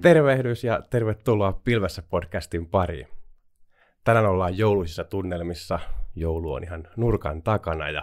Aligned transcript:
Tervehdys 0.00 0.64
ja 0.64 0.82
tervetuloa 0.90 1.60
Pilvessä 1.64 2.02
podcastin 2.02 2.66
pariin. 2.66 3.08
Tänään 4.04 4.26
ollaan 4.26 4.58
jouluisissa 4.58 5.04
tunnelmissa. 5.04 5.78
Joulu 6.14 6.52
on 6.52 6.64
ihan 6.64 6.88
nurkan 6.96 7.42
takana 7.42 7.90
ja 7.90 8.02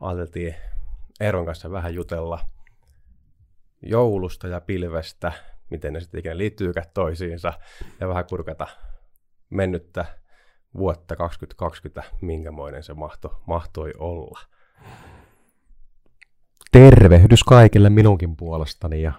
ajateltiin 0.00 0.54
Eeron 1.20 1.46
kanssa 1.46 1.70
vähän 1.70 1.94
jutella 1.94 2.38
joulusta 3.82 4.48
ja 4.48 4.60
pilvestä, 4.60 5.32
miten 5.70 5.92
ne 5.92 6.00
sitten 6.00 6.18
ikinä 6.18 6.38
liittyykään 6.38 6.86
toisiinsa 6.94 7.52
ja 8.00 8.08
vähän 8.08 8.24
kurkata 8.24 8.66
mennyttä 9.50 10.04
vuotta 10.74 11.16
2020, 11.16 12.10
minkämoinen 12.20 12.82
se 12.82 12.94
mahto, 12.94 13.42
mahtoi 13.46 13.92
olla. 13.98 14.40
Tervehdys 16.72 17.44
kaikille 17.44 17.90
minunkin 17.90 18.36
puolestani 18.36 19.02
ja 19.02 19.12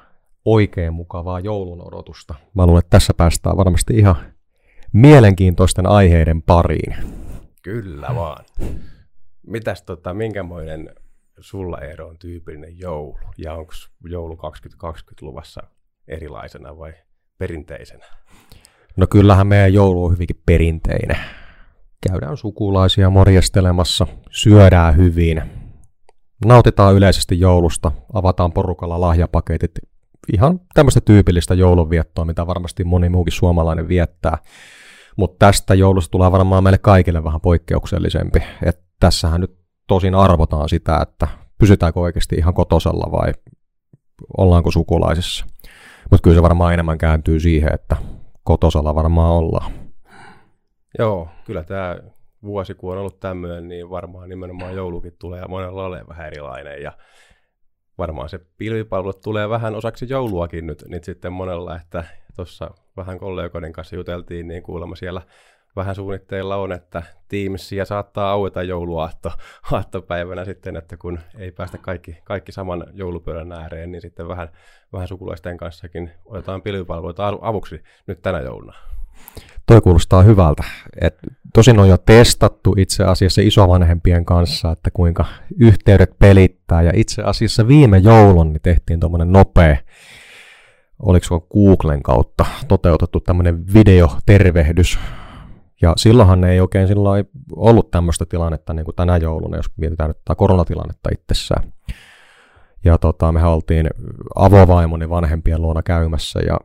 oikein 0.45 0.93
mukavaa 0.93 1.39
joulun 1.39 1.87
odotusta. 1.87 2.35
Mä 2.53 2.65
luulen, 2.65 2.79
että 2.79 2.89
tässä 2.89 3.13
päästään 3.17 3.57
varmasti 3.57 3.93
ihan 3.93 4.15
mielenkiintoisten 4.93 5.85
aiheiden 5.85 6.41
pariin. 6.41 6.95
Kyllä 7.61 8.07
vaan. 8.15 8.45
Mitäs 9.47 9.81
tota, 9.81 10.13
minkämoinen 10.13 10.89
sulla 11.39 11.79
Eero 11.79 12.07
on 12.07 12.17
tyypillinen 12.17 12.79
joulu? 12.79 13.19
Ja 13.37 13.53
onko 13.53 13.73
joulu 14.09 14.37
2020 14.37 15.25
luvassa 15.25 15.63
erilaisena 16.07 16.77
vai 16.77 16.93
perinteisenä? 17.37 18.05
No 18.97 19.07
kyllähän 19.07 19.47
meidän 19.47 19.73
joulu 19.73 20.05
on 20.05 20.13
hyvinkin 20.13 20.41
perinteinen. 20.45 21.17
Käydään 22.09 22.37
sukulaisia 22.37 23.09
morjestelemassa, 23.09 24.07
syödään 24.29 24.97
hyvin, 24.97 25.43
nautitaan 26.45 26.95
yleisesti 26.95 27.39
joulusta, 27.39 27.91
avataan 28.13 28.51
porukalla 28.51 29.01
lahjapaketit, 29.01 29.71
ihan 30.33 30.59
tämmöistä 30.73 31.01
tyypillistä 31.01 31.53
joulunviettoa, 31.53 32.25
mitä 32.25 32.47
varmasti 32.47 32.83
moni 32.83 33.09
muukin 33.09 33.33
suomalainen 33.33 33.87
viettää. 33.87 34.37
Mutta 35.17 35.45
tästä 35.45 35.73
joulusta 35.73 36.11
tulee 36.11 36.31
varmaan 36.31 36.63
meille 36.63 36.77
kaikille 36.77 37.23
vähän 37.23 37.41
poikkeuksellisempi. 37.41 38.43
Et 38.65 38.79
tässähän 38.99 39.41
nyt 39.41 39.57
tosin 39.87 40.15
arvotaan 40.15 40.69
sitä, 40.69 40.99
että 41.01 41.27
pysytäänkö 41.57 41.99
oikeasti 41.99 42.35
ihan 42.35 42.53
kotosalla 42.53 43.11
vai 43.11 43.33
ollaanko 44.37 44.71
sukulaisissa. 44.71 45.45
Mutta 46.11 46.23
kyllä 46.23 46.35
se 46.35 46.41
varmaan 46.41 46.73
enemmän 46.73 46.97
kääntyy 46.97 47.39
siihen, 47.39 47.73
että 47.73 47.95
kotosalla 48.43 48.95
varmaan 48.95 49.31
ollaan. 49.31 49.71
Joo, 50.99 51.27
kyllä 51.45 51.63
tämä 51.63 51.95
vuosi 52.43 52.73
kun 52.73 52.91
on 52.91 52.97
ollut 52.97 53.19
tämmöinen, 53.19 53.67
niin 53.67 53.89
varmaan 53.89 54.29
nimenomaan 54.29 54.75
joulukin 54.75 55.15
tulee 55.19 55.39
ja 55.39 55.47
monella 55.47 55.85
ole 55.85 56.03
vähän 56.07 56.27
erilainen. 56.27 56.81
Ja 56.81 56.91
varmaan 57.97 58.29
se 58.29 58.39
pilvipalvelu 58.57 59.13
tulee 59.13 59.49
vähän 59.49 59.75
osaksi 59.75 60.05
jouluakin 60.09 60.67
nyt, 60.67 60.83
nyt 60.87 61.03
sitten 61.03 61.33
monella, 61.33 61.75
että 61.75 62.03
tuossa 62.35 62.71
vähän 62.97 63.19
kollegoiden 63.19 63.73
kanssa 63.73 63.95
juteltiin, 63.95 64.47
niin 64.47 64.63
kuulemma 64.63 64.95
siellä 64.95 65.21
vähän 65.75 65.95
suunnitteilla 65.95 66.55
on, 66.55 66.71
että 66.71 67.03
Teamsia 67.27 67.85
saattaa 67.85 68.31
aueta 68.31 68.63
jouluaatto 68.63 69.31
aattopäivänä 69.71 70.45
sitten, 70.45 70.75
että 70.75 70.97
kun 70.97 71.19
ei 71.37 71.51
päästä 71.51 71.77
kaikki, 71.77 72.17
kaikki 72.23 72.51
saman 72.51 72.85
joulupöydän 72.93 73.51
ääreen, 73.51 73.91
niin 73.91 74.01
sitten 74.01 74.27
vähän, 74.27 74.49
vähän 74.93 75.07
sukulaisten 75.07 75.57
kanssakin 75.57 76.11
otetaan 76.25 76.61
pilvipalveluita 76.61 77.27
avuksi 77.41 77.83
nyt 78.07 78.21
tänä 78.21 78.39
jouluna. 78.39 78.73
Toi 79.65 79.81
kuulostaa 79.81 80.21
hyvältä. 80.21 80.63
Et 81.01 81.15
tosin 81.53 81.79
on 81.79 81.89
jo 81.89 81.97
testattu 81.97 82.75
itse 82.77 83.03
asiassa 83.03 83.41
isovanhempien 83.41 84.25
kanssa, 84.25 84.71
että 84.71 84.91
kuinka 84.91 85.25
yhteydet 85.59 86.19
pelittää. 86.19 86.81
Ja 86.81 86.91
itse 86.95 87.21
asiassa 87.21 87.67
viime 87.67 87.97
joulun 87.97 88.53
niin 88.53 88.61
tehtiin 88.61 88.99
tuommoinen 88.99 89.31
nopea, 89.31 89.77
oliko 90.99 91.47
Googlen 91.53 92.03
kautta 92.03 92.45
toteutettu 92.67 93.19
tämmöinen 93.19 93.73
videotervehdys. 93.73 94.99
Ja 95.81 95.93
silloinhan 95.97 96.43
ei 96.43 96.59
oikein 96.59 96.87
silloin 96.87 97.25
ollut 97.55 97.91
tämmöistä 97.91 98.25
tilannetta 98.25 98.73
niin 98.73 98.85
kuin 98.85 98.95
tänä 98.95 99.17
jouluna, 99.17 99.57
jos 99.57 99.65
mietitään 99.77 100.09
nyt 100.09 100.17
tätä 100.17 100.35
koronatilannetta 100.35 101.09
itsessään. 101.13 101.73
Ja 102.85 102.97
tota, 102.97 103.31
me 103.31 103.45
oltiin 103.45 103.89
avovaimoni 104.35 105.09
vanhempien 105.09 105.61
luona 105.61 105.83
käymässä 105.83 106.39
ja 106.47 106.57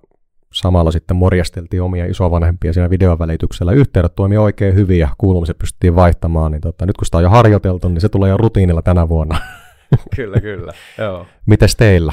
samalla 0.52 0.90
sitten 0.90 1.16
morjasteltiin 1.16 1.82
omia 1.82 2.06
isovanhempia 2.06 2.72
siinä 2.72 2.90
videon 2.90 3.18
välityksellä. 3.18 3.72
Yhteydet 3.72 4.14
toimi 4.14 4.36
oikein 4.36 4.74
hyvin 4.74 4.98
ja 4.98 5.08
kuulumiset 5.18 5.58
pystyttiin 5.58 5.96
vaihtamaan, 5.96 6.52
niin 6.52 6.60
tota, 6.60 6.86
nyt 6.86 6.96
kun 6.96 7.06
sitä 7.06 7.16
on 7.16 7.22
jo 7.22 7.30
harjoiteltu, 7.30 7.88
niin 7.88 8.00
se 8.00 8.08
tulee 8.08 8.30
jo 8.30 8.36
rutiinilla 8.36 8.82
tänä 8.82 9.08
vuonna. 9.08 9.40
kyllä, 10.16 10.40
kyllä. 10.40 10.72
Joo. 10.98 11.26
Mites 11.46 11.76
teillä? 11.76 12.12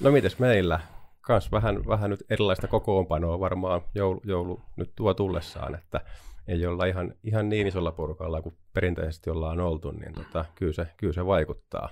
No 0.00 0.10
mites 0.10 0.38
meillä? 0.38 0.80
Kans 1.20 1.52
vähän, 1.52 1.86
vähän 1.86 2.10
nyt 2.10 2.24
erilaista 2.30 2.68
kokoonpanoa 2.68 3.40
varmaan 3.40 3.80
joulu, 3.94 4.20
joulu 4.24 4.60
nyt 4.76 4.92
tuo 4.96 5.14
tullessaan, 5.14 5.74
että 5.74 6.00
ei 6.48 6.66
olla 6.66 6.84
ihan, 6.84 7.14
ihan 7.24 7.48
niin 7.48 7.66
isolla 7.66 7.92
porukalla 7.92 8.42
kuin 8.42 8.56
perinteisesti 8.72 9.30
ollaan 9.30 9.60
oltu, 9.60 9.90
niin 9.90 10.14
tota, 10.14 10.44
kyllä, 10.54 10.72
se, 10.72 10.86
kyllä 10.96 11.12
se 11.12 11.26
vaikuttaa. 11.26 11.88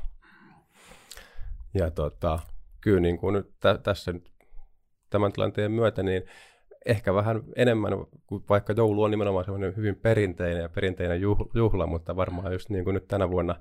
Ja 1.75 1.91
tota, 1.91 2.39
kyllä 2.81 3.01
niin 3.01 3.19
kuin 3.19 3.33
nyt 3.33 3.51
tä, 3.61 3.79
tässä 3.79 4.13
nyt 4.13 4.31
tämän 5.17 5.33
tilanteen 5.33 5.73
myötä, 5.73 6.03
niin 6.03 6.23
ehkä 6.87 7.15
vähän 7.15 7.43
enemmän, 7.57 7.93
kuin 8.27 8.45
vaikka 8.49 8.75
joulu 8.77 9.03
on 9.03 9.11
nimenomaan 9.11 9.45
semmoinen 9.45 9.77
hyvin 9.77 9.97
perinteinen 9.97 10.63
ja 10.63 10.69
perinteinen 10.69 11.21
juhla, 11.55 11.87
mutta 11.87 12.17
varmaan 12.17 12.53
just 12.53 12.71
niin 12.71 12.85
kuin 12.85 12.95
nyt 12.95 13.09
tänä 13.09 13.31
vuonna 13.31 13.57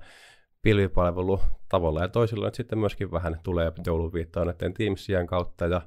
pilvipalvelu 0.62 1.40
tavalla 1.68 2.00
ja 2.00 2.08
toisilla 2.08 2.44
nyt 2.44 2.54
sitten 2.54 2.78
myöskin 2.78 3.10
vähän 3.10 3.40
tulee 3.42 3.72
jouluviittaa 3.86 4.44
näiden 4.44 4.74
Teamsien 4.74 5.26
kautta 5.26 5.66
ja 5.66 5.82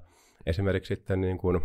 esimerkiksi 0.46 0.96
sitten 0.96 1.22
niin 1.22 1.38
kuin 1.38 1.62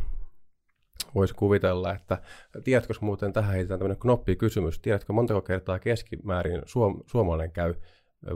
voisi 1.15 1.35
kuvitella, 1.35 1.95
että 1.95 2.19
tiedätkö 2.65 2.95
muuten 3.01 3.33
tähän 3.33 3.53
heitetään 3.53 3.79
tämmöinen 3.79 4.01
knoppikysymys, 4.01 4.79
tiedätkö 4.79 5.13
montako 5.13 5.41
kertaa 5.41 5.79
keskimäärin 5.79 6.63
suom- 6.67 7.03
suomalainen 7.07 7.53
käy 7.53 7.75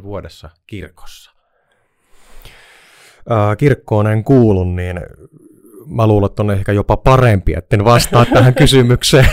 vuodessa 0.02 0.50
kirkossa? 0.66 1.38
kirkkoon 3.58 4.06
en 4.06 4.24
kuulu, 4.24 4.64
niin 4.64 5.00
mä 5.90 6.06
luulen, 6.06 6.26
että 6.26 6.42
on 6.42 6.50
ehkä 6.50 6.72
jopa 6.72 6.96
parempi, 6.96 7.54
en 7.72 7.84
vastaa 7.84 8.24
tähän 8.34 8.54
kysymykseen. 8.54 9.28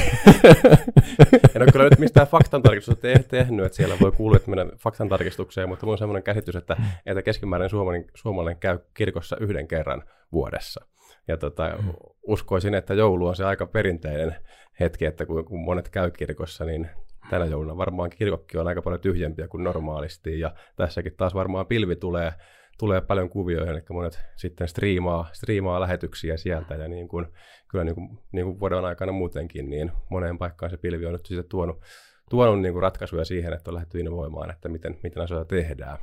en 1.55 1.61
ole 1.61 1.71
kyllä 1.71 1.85
nyt 1.89 1.99
mistään 1.99 2.27
faktantarkistusta 2.27 3.01
te- 3.01 3.23
tehnyt, 3.27 3.65
että 3.65 3.75
siellä 3.75 3.95
voi 4.01 4.11
kuulla, 4.11 4.37
että 4.37 4.49
mennään 4.49 4.71
faktantarkistukseen, 4.77 5.69
mutta 5.69 5.85
mulla 5.85 5.93
on 5.93 5.97
sellainen 5.97 6.23
käsitys, 6.23 6.55
että, 6.55 6.77
että 7.05 7.21
keskimäärin 7.21 7.69
suomalainen, 7.69 8.09
suomalainen 8.15 8.59
käy 8.59 8.79
kirkossa 8.93 9.37
yhden 9.39 9.67
kerran 9.67 10.03
vuodessa. 10.31 10.85
Ja 11.27 11.37
tota, 11.37 11.69
mm. 11.81 11.93
uskoisin, 12.23 12.73
että 12.73 12.93
joulu 12.93 13.27
on 13.27 13.35
se 13.35 13.45
aika 13.45 13.65
perinteinen 13.65 14.35
hetki, 14.79 15.05
että 15.05 15.25
kun, 15.25 15.45
kun 15.45 15.59
monet 15.59 15.89
käy 15.89 16.11
kirkossa, 16.11 16.65
niin 16.65 16.89
tänä 17.29 17.45
jouluna 17.45 17.77
varmaan 17.77 18.09
kirkokki 18.09 18.57
on 18.57 18.67
aika 18.67 18.81
paljon 18.81 19.01
tyhjempiä 19.01 19.47
kuin 19.47 19.63
normaalisti. 19.63 20.39
Ja 20.39 20.55
tässäkin 20.75 21.15
taas 21.17 21.33
varmaan 21.33 21.65
pilvi 21.65 21.95
tulee 21.95 22.33
tulee 22.77 23.01
paljon 23.01 23.29
kuvioita, 23.29 23.71
eli 23.71 23.81
monet 23.89 24.19
sitten 24.35 24.67
striimaa, 24.67 25.29
striimaa 25.33 25.81
lähetyksiä 25.81 26.37
sieltä, 26.37 26.75
ja 26.75 26.87
niin 26.87 27.07
kuin, 27.07 27.25
kyllä 27.67 27.83
niin 27.83 27.95
kuin, 27.95 28.19
niin 28.31 28.45
kuin 28.45 28.59
vuoden 28.59 28.85
aikana 28.85 29.11
muutenkin, 29.11 29.69
niin 29.69 29.91
moneen 30.09 30.37
paikkaan 30.37 30.69
se 30.69 30.77
pilvi 30.77 31.05
on 31.05 31.11
nyt 31.11 31.25
sitten 31.25 31.49
tuonut, 31.49 31.81
tuonut 32.29 32.61
niin 32.61 32.73
kuin 32.73 32.83
ratkaisuja 32.83 33.25
siihen, 33.25 33.53
että 33.53 33.71
on 33.71 33.75
lähdetty 33.75 33.99
innovoimaan, 33.99 34.51
että 34.51 34.69
miten, 34.69 34.99
miten 35.03 35.23
asioita 35.23 35.45
tehdään. 35.45 35.97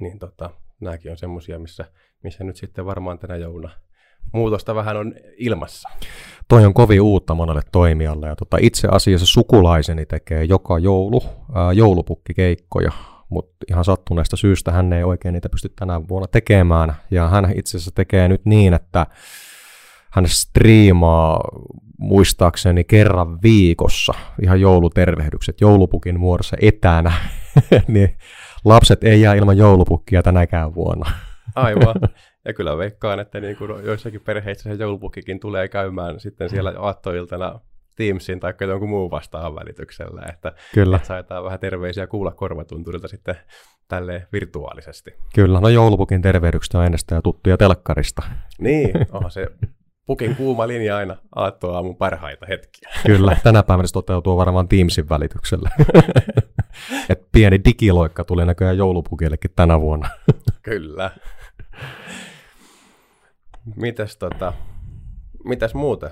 Niin 0.00 0.18
tota, 0.18 0.50
nämäkin 0.80 1.10
on 1.10 1.16
semmoisia, 1.16 1.58
missä, 1.58 1.84
missä 2.22 2.44
nyt 2.44 2.56
sitten 2.56 2.86
varmaan 2.86 3.18
tänä 3.18 3.36
jouluna 3.36 3.70
muutosta 4.32 4.74
vähän 4.74 4.96
on 4.96 5.14
ilmassa. 5.36 5.88
Toi 6.48 6.64
on 6.64 6.74
kovin 6.74 7.00
uutta 7.00 7.34
monelle 7.34 7.62
toimijalle 7.72 8.28
ja 8.28 8.36
tota, 8.36 8.56
itse 8.60 8.88
asiassa 8.90 9.26
sukulaiseni 9.26 10.06
tekee 10.06 10.44
joka 10.44 10.78
joulu 10.78 11.22
ää, 11.54 11.72
joulupukkikeikkoja 11.72 12.92
mutta 13.28 13.56
ihan 13.70 13.84
sattuneesta 13.84 14.36
syystä 14.36 14.72
hän 14.72 14.92
ei 14.92 15.04
oikein 15.04 15.32
niitä 15.32 15.48
pysty 15.48 15.68
tänä 15.68 16.08
vuonna 16.08 16.26
tekemään. 16.26 16.96
Ja 17.10 17.28
hän 17.28 17.52
itse 17.54 17.76
asiassa 17.76 17.90
tekee 17.94 18.28
nyt 18.28 18.44
niin, 18.44 18.74
että 18.74 19.06
hän 20.10 20.28
striimaa 20.28 21.40
muistaakseni 21.98 22.84
kerran 22.84 23.42
viikossa 23.42 24.14
ihan 24.42 24.60
joulutervehdykset 24.60 25.60
joulupukin 25.60 26.20
muodossa 26.20 26.56
etänä, 26.60 27.12
niin 27.88 28.16
lapset 28.64 29.04
ei 29.04 29.20
jää 29.20 29.34
ilman 29.34 29.58
joulupukkia 29.58 30.22
tänäkään 30.22 30.74
vuonna. 30.74 31.10
Aivan. 31.54 31.94
Ja 32.44 32.54
kyllä 32.54 32.78
veikkaan, 32.78 33.20
että 33.20 33.40
niin 33.40 33.56
kuin 33.56 33.84
joissakin 33.84 34.20
perheissä 34.20 34.76
se 34.76 34.82
joulupukkikin 34.82 35.40
tulee 35.40 35.68
käymään 35.68 36.20
sitten 36.20 36.50
siellä 36.50 36.72
aattoiltana 36.78 37.60
Teamsin 37.96 38.40
tai 38.40 38.54
jonkun 38.68 38.88
muun 38.88 39.10
vastaavan 39.10 39.54
välityksellä, 39.54 40.22
että, 40.32 40.52
Kyllä. 40.74 40.96
että 40.96 41.08
saetaan 41.08 41.44
vähän 41.44 41.60
terveisiä 41.60 42.06
kuulla 42.06 42.32
korvatunturilta 42.32 43.08
sitten 43.08 43.36
tälle 43.88 44.26
virtuaalisesti. 44.32 45.14
Kyllä, 45.34 45.60
no 45.60 45.68
joulupukin 45.68 46.22
tervehdykset 46.22 46.74
on 46.74 46.84
ennestään 46.84 47.22
tuttuja 47.22 47.56
telkkarista. 47.56 48.22
Niin, 48.58 48.90
onhan 49.12 49.30
se 49.30 49.46
pukin 50.06 50.36
kuuma 50.36 50.68
linja 50.68 50.96
aina 50.96 51.16
aattoaamun 51.34 51.96
parhaita 51.96 52.46
hetkiä. 52.46 52.90
Kyllä, 53.06 53.36
tänä 53.42 53.62
päivänä 53.62 53.86
se 53.86 53.92
toteutuu 53.92 54.36
varmaan 54.36 54.68
Teamsin 54.68 55.08
välityksellä. 55.08 55.70
Et 57.10 57.26
pieni 57.32 57.60
digiloikka 57.64 58.24
tuli 58.24 58.46
näköjään 58.46 58.78
joulupukillekin 58.78 59.50
tänä 59.56 59.80
vuonna. 59.80 60.08
Kyllä. 60.62 61.10
Mites, 63.76 64.16
tota, 64.16 64.52
mitäs 65.44 65.74
muuten? 65.74 66.10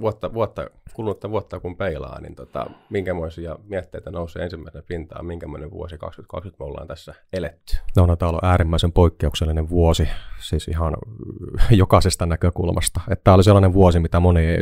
Vuotta, 0.00 0.34
vuotta, 0.34 0.70
kulunutta 0.94 1.30
vuotta 1.30 1.60
kun 1.60 1.76
peilaa, 1.76 2.20
niin 2.20 2.34
tota, 2.34 2.66
minkämoisia 2.90 3.58
mietteitä 3.68 4.10
nousee 4.10 4.42
ensimmäisenä 4.42 4.82
pintaan, 4.88 5.26
minkämoinen 5.26 5.70
vuosi 5.70 5.98
2020 5.98 6.64
me 6.64 6.66
ollaan 6.66 6.86
tässä 6.86 7.14
eletty? 7.32 7.76
No, 7.96 8.06
no 8.06 8.16
tämä 8.16 8.28
on 8.28 8.38
äärimmäisen 8.42 8.92
poikkeuksellinen 8.92 9.68
vuosi, 9.68 10.08
siis 10.40 10.68
ihan 10.68 10.96
jokaisesta 11.70 12.26
näkökulmasta. 12.26 13.00
Että 13.10 13.24
tämä 13.24 13.34
oli 13.34 13.44
sellainen 13.44 13.72
vuosi, 13.72 14.00
mitä 14.00 14.20
moni 14.20 14.40
ei 14.40 14.60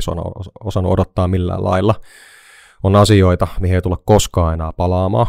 osannut 0.64 0.92
odottaa 0.92 1.28
millään 1.28 1.64
lailla. 1.64 1.94
On 2.82 2.96
asioita, 2.96 3.48
mihin 3.60 3.74
ei 3.74 3.82
tulla 3.82 4.02
koskaan 4.04 4.54
enää 4.54 4.72
palaamaan, 4.72 5.26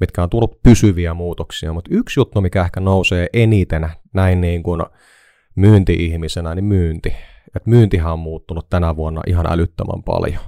mitkä 0.00 0.22
on 0.22 0.30
tullut 0.30 0.62
pysyviä 0.62 1.14
muutoksia, 1.14 1.72
mutta 1.72 1.90
yksi 1.94 2.20
juttu, 2.20 2.40
mikä 2.40 2.64
ehkä 2.64 2.80
nousee 2.80 3.26
eniten 3.32 3.90
näin 4.12 4.40
niin 4.40 4.62
kuin 4.62 4.82
myynti-ihmisenä, 5.54 6.54
niin 6.54 6.64
myynti. 6.64 7.14
Et 7.56 7.66
myyntihän 7.66 8.12
on 8.12 8.18
muuttunut 8.18 8.70
tänä 8.70 8.96
vuonna 8.96 9.22
ihan 9.26 9.46
älyttömän 9.52 10.02
paljon. 10.02 10.42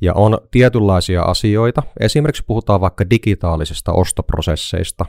Ja 0.00 0.14
on 0.14 0.38
tietynlaisia 0.50 1.22
asioita, 1.22 1.82
esimerkiksi 2.00 2.44
puhutaan 2.46 2.80
vaikka 2.80 3.10
digitaalisista 3.10 3.92
ostoprosesseista, 3.92 5.06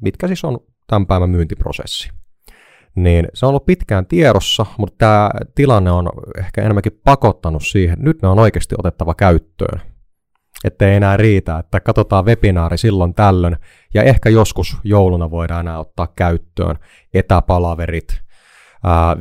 mitkä 0.00 0.26
siis 0.26 0.44
on 0.44 0.58
tämän 0.86 1.06
päivän 1.06 1.30
myyntiprosessi. 1.30 2.10
Niin 2.96 3.28
se 3.34 3.46
on 3.46 3.48
ollut 3.48 3.66
pitkään 3.66 4.06
tiedossa, 4.06 4.66
mutta 4.78 4.94
tämä 4.98 5.30
tilanne 5.54 5.90
on 5.90 6.08
ehkä 6.38 6.62
enemmänkin 6.62 7.00
pakottanut 7.04 7.62
siihen, 7.66 7.92
että 7.92 8.04
nyt 8.04 8.22
ne 8.22 8.28
on 8.28 8.38
oikeasti 8.38 8.74
otettava 8.78 9.14
käyttöön 9.14 9.80
että 10.64 10.88
ei 10.88 10.96
enää 10.96 11.16
riitä, 11.16 11.58
että 11.58 11.80
katsotaan 11.80 12.24
webinaari 12.24 12.78
silloin 12.78 13.14
tällöin, 13.14 13.56
ja 13.94 14.02
ehkä 14.02 14.28
joskus 14.28 14.76
jouluna 14.84 15.30
voidaan 15.30 15.66
enää 15.66 15.78
ottaa 15.78 16.12
käyttöön 16.16 16.78
etäpalaverit, 17.14 18.20
ää, 18.84 19.16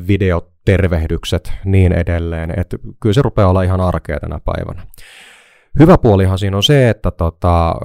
videotervehdykset, 0.68 1.54
niin 1.66 1.94
edelleen, 1.94 2.60
että 2.60 2.78
kyllä 3.00 3.14
se 3.14 3.22
rupeaa 3.22 3.50
olla 3.50 3.64
ihan 3.64 3.82
arkea 3.82 4.20
tänä 4.20 4.40
päivänä. 4.46 4.88
Hyvä 5.80 5.98
puolihan 5.98 6.40
siinä 6.40 6.58
on 6.58 6.64
se, 6.64 6.90
että 6.90 7.12
tota, 7.12 7.76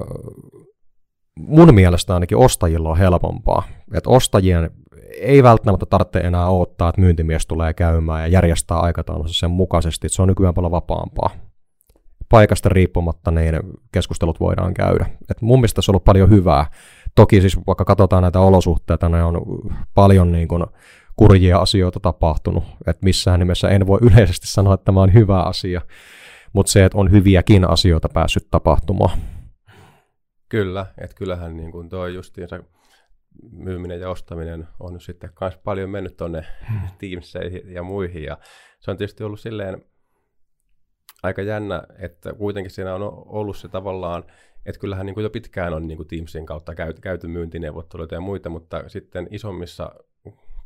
mun 1.39 1.75
mielestä 1.75 2.13
ainakin 2.13 2.37
ostajilla 2.37 2.89
on 2.89 2.97
helpompaa, 2.97 3.63
että 3.93 4.09
ostajien 4.09 4.71
ei 5.19 5.43
välttämättä 5.43 5.85
tarvitse 5.85 6.19
enää 6.19 6.49
odottaa, 6.49 6.89
että 6.89 7.01
myyntimies 7.01 7.47
tulee 7.47 7.73
käymään 7.73 8.21
ja 8.21 8.27
järjestää 8.27 8.79
aikataulunsa 8.79 9.39
sen 9.39 9.51
mukaisesti, 9.51 10.09
se 10.09 10.21
on 10.21 10.27
nykyään 10.27 10.53
paljon 10.53 10.71
vapaampaa 10.71 11.29
paikasta 12.29 12.69
riippumatta 12.69 13.31
niin 13.31 13.59
keskustelut 13.91 14.39
voidaan 14.39 14.73
käydä. 14.73 15.05
Et 15.29 15.41
mun 15.41 15.59
mielestä 15.59 15.81
se 15.81 15.91
on 15.91 15.93
ollut 15.93 16.03
paljon 16.03 16.29
hyvää. 16.29 16.65
Toki 17.15 17.41
siis 17.41 17.57
vaikka 17.67 17.85
katsotaan 17.85 18.21
näitä 18.21 18.39
olosuhteita, 18.39 19.09
ne 19.09 19.23
on 19.23 19.41
paljon 19.95 20.31
niin 20.31 20.47
kuin 20.47 20.63
kurjia 21.19 21.57
asioita 21.57 21.99
tapahtunut, 21.99 22.63
että 22.87 23.03
missään 23.03 23.39
nimessä 23.39 23.69
en 23.69 23.87
voi 23.87 23.99
yleisesti 24.01 24.47
sanoa, 24.47 24.73
että 24.73 24.85
tämä 24.85 25.01
on 25.01 25.13
hyvä 25.13 25.41
asia, 25.41 25.81
mutta 26.53 26.71
se, 26.71 26.85
että 26.85 26.97
on 26.97 27.11
hyviäkin 27.11 27.69
asioita 27.69 28.09
päässyt 28.09 28.47
tapahtumaan. 28.51 29.19
Kyllä, 30.49 30.85
että 30.97 31.15
kyllähän 31.15 31.57
niin 31.57 31.71
kuin 31.71 31.89
tuo 31.89 32.07
justiinsa 32.07 32.63
myyminen 33.51 33.99
ja 33.99 34.09
ostaminen 34.09 34.67
on 34.79 35.01
sitten 35.01 35.29
myös 35.41 35.57
paljon 35.57 35.89
mennyt 35.89 36.17
tuonne 36.17 36.45
hmm. 36.69 36.79
Teamseihin 36.97 37.73
ja 37.73 37.83
muihin, 37.83 38.23
ja 38.23 38.37
se 38.79 38.91
on 38.91 38.97
tietysti 38.97 39.23
ollut 39.23 39.39
silleen 39.39 39.85
aika 41.23 41.41
jännä, 41.41 41.83
että 41.97 42.33
kuitenkin 42.33 42.71
siinä 42.71 42.95
on 42.95 43.01
ollut 43.25 43.57
se 43.57 43.67
tavallaan, 43.67 44.23
että 44.65 44.79
kyllähän 44.79 45.05
niin 45.05 45.13
kuin 45.13 45.23
jo 45.23 45.29
pitkään 45.29 45.73
on 45.73 45.87
niin 45.87 45.97
kuin 45.97 46.07
Teamsin 46.07 46.45
kautta 46.45 46.75
käyty, 46.75 47.01
käyty 47.01 47.27
myyntineuvotteluita 47.27 48.15
ja 48.15 48.21
muita, 48.21 48.49
mutta 48.49 48.83
sitten 48.87 49.27
isommissa 49.31 49.95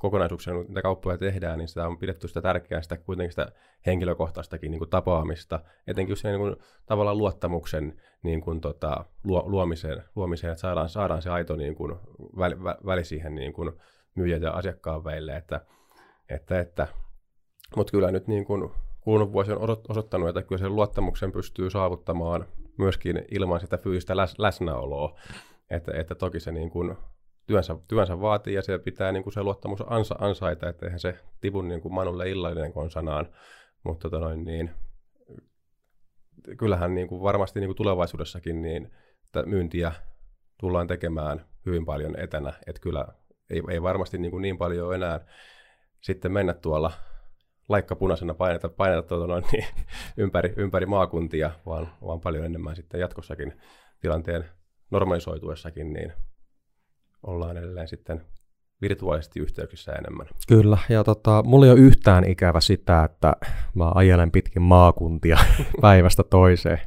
kokonaisuuksia, 0.04 0.54
mitä 0.54 0.82
kauppoja 0.82 1.18
tehdään, 1.18 1.58
niin 1.58 1.68
sitä 1.68 1.88
on 1.88 1.98
pidetty 1.98 2.28
sitä 2.28 2.42
tärkeää, 2.42 2.82
sitä 2.82 2.98
kuitenkin 2.98 3.32
sitä 3.32 3.52
henkilökohtaistakin 3.86 4.72
niin 4.72 4.80
kuin 4.80 4.90
tapaamista, 4.90 5.60
etenkin 5.88 6.12
just 6.12 6.24
niin 6.24 6.40
kuin, 6.40 6.56
tavallaan 6.86 7.18
luottamuksen 7.18 8.02
niin 8.24 8.42
kuin, 8.42 8.62
tota, 8.62 9.06
luo, 9.24 9.44
luomiseen, 9.46 10.04
luomiseen, 10.16 10.52
että 10.52 10.62
saadaan, 10.62 10.90
saadaan 10.90 11.22
se 11.22 11.30
aito 11.30 11.56
niin 11.56 11.76
kuin, 11.76 11.96
väli, 12.38 12.56
väli 12.86 13.04
siihen 13.04 13.36
niin 13.36 13.54
kuin, 13.54 13.72
myyjä 14.16 14.38
ja 14.38 14.52
asiakkaan 14.52 15.04
välille, 15.04 15.36
että, 15.36 15.62
että, 16.30 16.60
että 16.60 16.88
mutta 17.76 17.92
kyllä 17.92 18.12
nyt 18.12 18.28
niin 18.28 18.46
kuin, 18.46 18.72
kulunut 19.02 19.32
vuosi 19.32 19.52
on 19.52 19.78
osoittanut, 19.90 20.30
että 20.30 20.42
kyllä 20.42 20.60
sen 20.60 20.76
luottamuksen 20.76 21.32
pystyy 21.32 21.70
saavuttamaan 21.70 22.46
myöskin 22.78 23.26
ilman 23.32 23.60
sitä 23.60 23.78
fyysistä 23.78 24.14
läs- 24.14 24.36
läsnäoloa. 24.38 25.20
Että, 25.70 25.92
että 25.96 26.16
toki 26.16 26.40
se 26.40 26.52
niin 26.52 26.70
kuin 26.70 26.98
työnsä, 27.46 27.76
työnsä 27.88 28.22
vaatii 28.22 28.54
ja 28.54 28.62
se 28.62 28.80
pitää 28.80 29.12
niin 29.12 29.24
kuin 29.24 29.34
se 29.34 29.44
luottamus 29.44 29.84
ansa, 29.88 30.16
ansaita, 30.20 30.70
että 30.70 30.86
eihän 30.86 31.00
se 31.00 31.18
tipun 31.42 31.68
niin 31.68 31.82
kuin 31.82 31.94
Manulle 31.94 32.30
illallinen 32.30 32.74
konsanaan. 32.74 33.28
Mutta 33.84 34.10
tota 34.10 34.20
noin, 34.20 34.44
niin, 34.44 34.72
kyllähän 36.58 36.96
niin 36.96 37.08
kuin 37.08 37.22
varmasti 37.22 37.60
niin 37.60 37.68
kuin 37.68 37.78
tulevaisuudessakin 37.78 38.62
niin 38.62 38.92
myyntiä 39.46 39.92
tullaan 40.60 40.88
tekemään 40.88 41.46
hyvin 41.66 41.86
paljon 41.86 42.20
etänä. 42.20 42.54
Että 42.68 42.82
kyllä 42.82 43.08
ei, 43.50 43.62
ei 43.70 43.82
varmasti 43.82 44.18
niin, 44.18 44.32
kuin 44.32 44.42
niin 44.42 44.58
paljon 44.58 44.96
enää 44.96 45.20
sitten 46.02 46.32
mennä 46.32 46.54
tuolla 46.54 46.92
laikka 47.70 47.96
punaisena 47.96 48.34
paineta, 48.34 48.70
paineta 48.70 49.02
tuota 49.02 49.28
noin, 49.28 49.44
niin, 49.52 49.66
ympäri, 50.18 50.54
ympäri 50.58 50.86
maakuntia, 50.86 51.52
vaan, 51.66 51.90
vaan 52.06 52.22
paljon 52.22 52.46
enemmän 52.46 52.76
sitten 52.76 53.00
jatkossakin 53.00 53.54
tilanteen 54.00 54.46
normalisoituessakin, 54.92 55.94
niin 55.94 56.14
ollaan 57.24 57.58
edelleen 57.58 57.88
sitten 57.88 58.22
virtuaalisesti 58.82 59.40
yhteyksissä 59.40 59.92
enemmän. 59.92 60.28
Kyllä, 60.48 60.78
ja 60.90 61.04
tota, 61.04 61.44
mulla 61.46 61.66
ei 61.66 61.72
ole 61.72 61.80
yhtään 61.80 62.24
ikävä 62.24 62.62
sitä, 62.62 63.04
että 63.04 63.34
mä 63.76 63.92
ajelen 63.96 64.32
pitkin 64.32 64.62
maakuntia 64.62 65.38
päivästä 65.82 66.24
toiseen. 66.24 66.80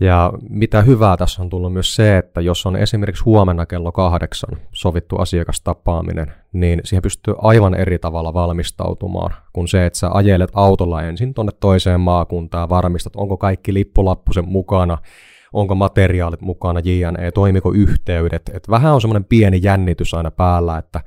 Ja 0.00 0.32
mitä 0.50 0.82
hyvää 0.82 1.16
tässä 1.16 1.42
on 1.42 1.48
tullut 1.48 1.72
myös 1.72 1.96
se, 1.96 2.18
että 2.18 2.40
jos 2.40 2.66
on 2.66 2.76
esimerkiksi 2.76 3.24
huomenna 3.24 3.66
kello 3.66 3.92
kahdeksan 3.92 4.58
sovittu 4.72 5.16
asiakastapaaminen, 5.16 6.32
niin 6.52 6.80
siihen 6.84 7.02
pystyy 7.02 7.34
aivan 7.38 7.74
eri 7.74 7.98
tavalla 7.98 8.34
valmistautumaan 8.34 9.34
kuin 9.52 9.68
se, 9.68 9.86
että 9.86 9.98
sä 9.98 10.10
ajelet 10.12 10.50
autolla 10.54 11.02
ensin 11.02 11.34
tuonne 11.34 11.52
toiseen 11.60 12.00
maakuntaan, 12.00 12.68
varmistat, 12.68 13.16
onko 13.16 13.36
kaikki 13.36 13.74
lippulappusen 13.74 14.48
mukana, 14.48 14.98
onko 15.56 15.74
materiaalit 15.74 16.40
mukana, 16.40 16.80
JNE, 16.80 17.30
toimiko 17.34 17.72
yhteydet. 17.72 18.50
Et 18.54 18.70
vähän 18.70 18.94
on 18.94 19.00
semmoinen 19.00 19.24
pieni 19.24 19.60
jännitys 19.62 20.14
aina 20.14 20.30
päällä, 20.30 20.78
että 20.78 21.00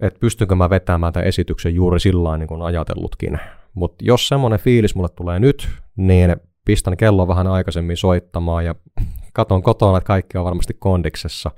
et 0.00 0.20
pystynkö 0.20 0.54
mä 0.54 0.70
vetämään 0.70 1.12
tämän 1.12 1.28
esityksen 1.28 1.74
juuri 1.74 2.00
sillä 2.00 2.36
niin 2.36 2.48
kuin 2.48 2.62
ajatellutkin. 2.62 3.38
Mutta 3.74 4.04
jos 4.04 4.28
semmoinen 4.28 4.58
fiilis 4.58 4.94
mulle 4.94 5.08
tulee 5.08 5.40
nyt, 5.40 5.68
niin 5.96 6.36
pistän 6.64 6.96
kello 6.96 7.28
vähän 7.28 7.46
aikaisemmin 7.46 7.96
soittamaan 7.96 8.64
ja 8.64 8.74
katon 9.32 9.62
kotona, 9.62 9.98
että 9.98 10.06
kaikki 10.06 10.38
on 10.38 10.44
varmasti 10.44 10.74
kondiksessa. 10.78 11.50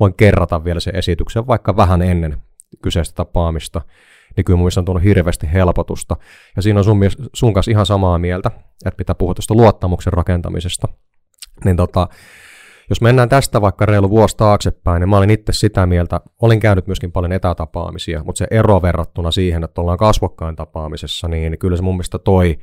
Voin 0.00 0.14
kerrata 0.14 0.64
vielä 0.64 0.80
sen 0.80 0.96
esityksen 0.96 1.46
vaikka 1.46 1.76
vähän 1.76 2.02
ennen 2.02 2.36
kyseistä 2.82 3.14
tapaamista. 3.14 3.80
Niin 4.36 4.44
kyllä 4.44 4.58
mun 4.58 4.70
on 4.76 4.84
tullut 4.84 5.04
hirveästi 5.04 5.52
helpotusta. 5.52 6.16
Ja 6.56 6.62
siinä 6.62 6.80
on 6.80 6.84
sun, 6.84 7.00
sun 7.32 7.54
kanssa 7.54 7.70
ihan 7.70 7.86
samaa 7.86 8.18
mieltä, 8.18 8.50
että 8.86 8.96
pitää 8.96 9.14
puhua 9.14 9.34
tuosta 9.34 9.54
luottamuksen 9.54 10.12
rakentamisesta. 10.12 10.88
Niin 11.64 11.76
tota, 11.76 12.08
jos 12.90 13.00
mennään 13.00 13.28
tästä 13.28 13.60
vaikka 13.60 13.86
reilu 13.86 14.10
vuosi 14.10 14.36
taaksepäin, 14.36 15.00
niin 15.00 15.08
mä 15.08 15.18
olin 15.18 15.30
itse 15.30 15.52
sitä 15.52 15.86
mieltä, 15.86 16.20
olin 16.42 16.60
käynyt 16.60 16.86
myöskin 16.86 17.12
paljon 17.12 17.32
etätapaamisia, 17.32 18.24
mutta 18.24 18.38
se 18.38 18.46
ero 18.50 18.82
verrattuna 18.82 19.30
siihen, 19.30 19.64
että 19.64 19.80
ollaan 19.80 19.98
kasvokkain 19.98 20.56
tapaamisessa, 20.56 21.28
niin 21.28 21.58
kyllä 21.58 21.76
se 21.76 21.82
mun 21.82 21.94
mielestä 21.94 22.18
toi 22.18 22.58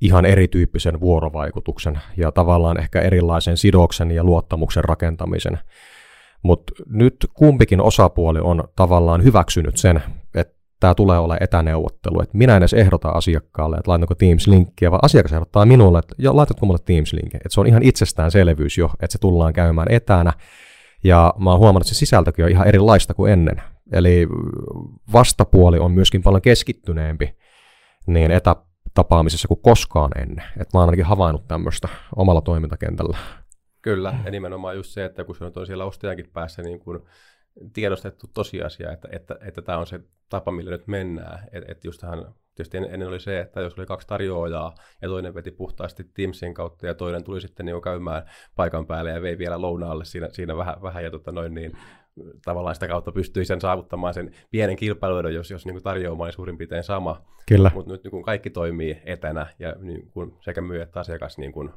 ihan 0.00 0.24
erityyppisen 0.24 1.00
vuorovaikutuksen 1.00 2.00
ja 2.16 2.32
tavallaan 2.32 2.80
ehkä 2.80 3.00
erilaisen 3.00 3.56
sidoksen 3.56 4.10
ja 4.10 4.24
luottamuksen 4.24 4.84
rakentamisen. 4.84 5.58
Mutta 6.42 6.72
nyt 6.88 7.16
kumpikin 7.34 7.80
osapuoli 7.80 8.38
on 8.42 8.64
tavallaan 8.76 9.24
hyväksynyt 9.24 9.76
sen, 9.76 10.02
tämä 10.80 10.94
tulee 10.94 11.18
olla 11.18 11.36
etäneuvottelu. 11.40 12.22
Et 12.22 12.34
minä 12.34 12.52
en 12.52 12.58
edes 12.58 12.72
ehdota 12.72 13.08
asiakkaalle, 13.08 13.76
että 13.76 13.90
laitanko 13.90 14.14
Teams-linkkiä, 14.14 14.90
vaan 14.90 15.04
asiakas 15.04 15.32
ehdottaa 15.32 15.66
minulle, 15.66 15.98
että 15.98 16.14
jo, 16.18 16.36
laitatko 16.36 16.66
mulle 16.66 16.78
Teams-linkin. 16.84 17.40
Et 17.44 17.52
se 17.52 17.60
on 17.60 17.66
ihan 17.66 17.82
itsestäänselvyys 17.82 18.78
jo, 18.78 18.90
että 19.00 19.12
se 19.12 19.18
tullaan 19.18 19.52
käymään 19.52 19.88
etänä. 19.90 20.32
Ja 21.04 21.34
mä 21.38 21.50
oon 21.50 21.58
huomannut, 21.58 21.82
että 21.82 21.94
se 21.94 21.98
sisältökin 21.98 22.44
on 22.44 22.50
ihan 22.50 22.68
erilaista 22.68 23.14
kuin 23.14 23.32
ennen. 23.32 23.62
Eli 23.92 24.26
vastapuoli 25.12 25.78
on 25.78 25.90
myöskin 25.90 26.22
paljon 26.22 26.42
keskittyneempi 26.42 27.36
niin 28.06 28.30
etä, 28.30 28.56
tapaamisessa 28.94 29.48
kuin 29.48 29.62
koskaan 29.62 30.10
ennen. 30.18 30.44
Et 30.60 30.72
mä 30.74 30.80
oon 30.80 30.88
ainakin 30.88 31.04
havainnut 31.04 31.48
tämmöistä 31.48 31.88
omalla 32.16 32.40
toimintakentällä. 32.40 33.18
Kyllä, 33.82 34.14
ja 34.24 34.30
nimenomaan 34.30 34.76
just 34.76 34.90
se, 34.90 35.04
että 35.04 35.24
kun 35.24 35.36
se 35.36 35.44
on 35.44 35.66
siellä 35.66 35.84
ostajankin 35.84 36.30
päässä 36.32 36.62
niin 36.62 36.80
kuin 36.80 37.00
tiedostettu 37.72 38.26
tosiasia, 38.34 38.92
että, 38.92 39.08
että, 39.12 39.38
että 39.40 39.62
tämä 39.62 39.78
on 39.78 39.86
se 39.86 40.00
tapa, 40.28 40.52
millä 40.52 40.70
nyt 40.70 40.86
mennään. 40.86 41.48
Että 41.52 41.72
et 41.72 41.80
tähän, 42.00 42.24
tietysti 42.54 42.76
ennen 42.76 43.08
oli 43.08 43.20
se, 43.20 43.40
että 43.40 43.60
jos 43.60 43.78
oli 43.78 43.86
kaksi 43.86 44.06
tarjoajaa 44.06 44.74
ja 45.02 45.08
toinen 45.08 45.34
veti 45.34 45.50
puhtaasti 45.50 46.04
Teamsin 46.14 46.54
kautta 46.54 46.86
ja 46.86 46.94
toinen 46.94 47.24
tuli 47.24 47.40
sitten 47.40 47.66
niin 47.66 47.82
käymään 47.82 48.22
paikan 48.56 48.86
päälle 48.86 49.10
ja 49.10 49.22
vei 49.22 49.38
vielä 49.38 49.60
lounaalle 49.60 50.04
siinä, 50.04 50.28
siinä 50.32 50.56
vähän, 50.56 50.82
vähän 50.82 51.04
ja 51.04 51.10
tota 51.10 51.32
noin, 51.32 51.54
niin 51.54 51.78
tavallaan 52.44 52.74
sitä 52.74 52.88
kautta 52.88 53.12
pystyy 53.12 53.44
sen 53.44 53.60
saavuttamaan 53.60 54.14
sen 54.14 54.30
pienen 54.50 54.76
kilpailuedon, 54.76 55.34
jos, 55.34 55.50
jos 55.50 55.66
niin 55.66 55.82
tarjoama 55.82 56.24
oli 56.24 56.32
suurin 56.32 56.58
piirtein 56.58 56.84
sama. 56.84 57.24
Kyllä. 57.48 57.70
Mutta 57.74 57.92
nyt 57.92 58.04
niin 58.04 58.10
kuin 58.10 58.22
kaikki 58.22 58.50
toimii 58.50 59.02
etänä 59.04 59.46
ja 59.58 59.74
niin 59.80 60.10
kuin 60.10 60.36
sekä 60.40 60.60
myyjä 60.60 60.82
että 60.82 61.00
asiakas 61.00 61.38
niin 61.38 61.52
kuin 61.52 61.70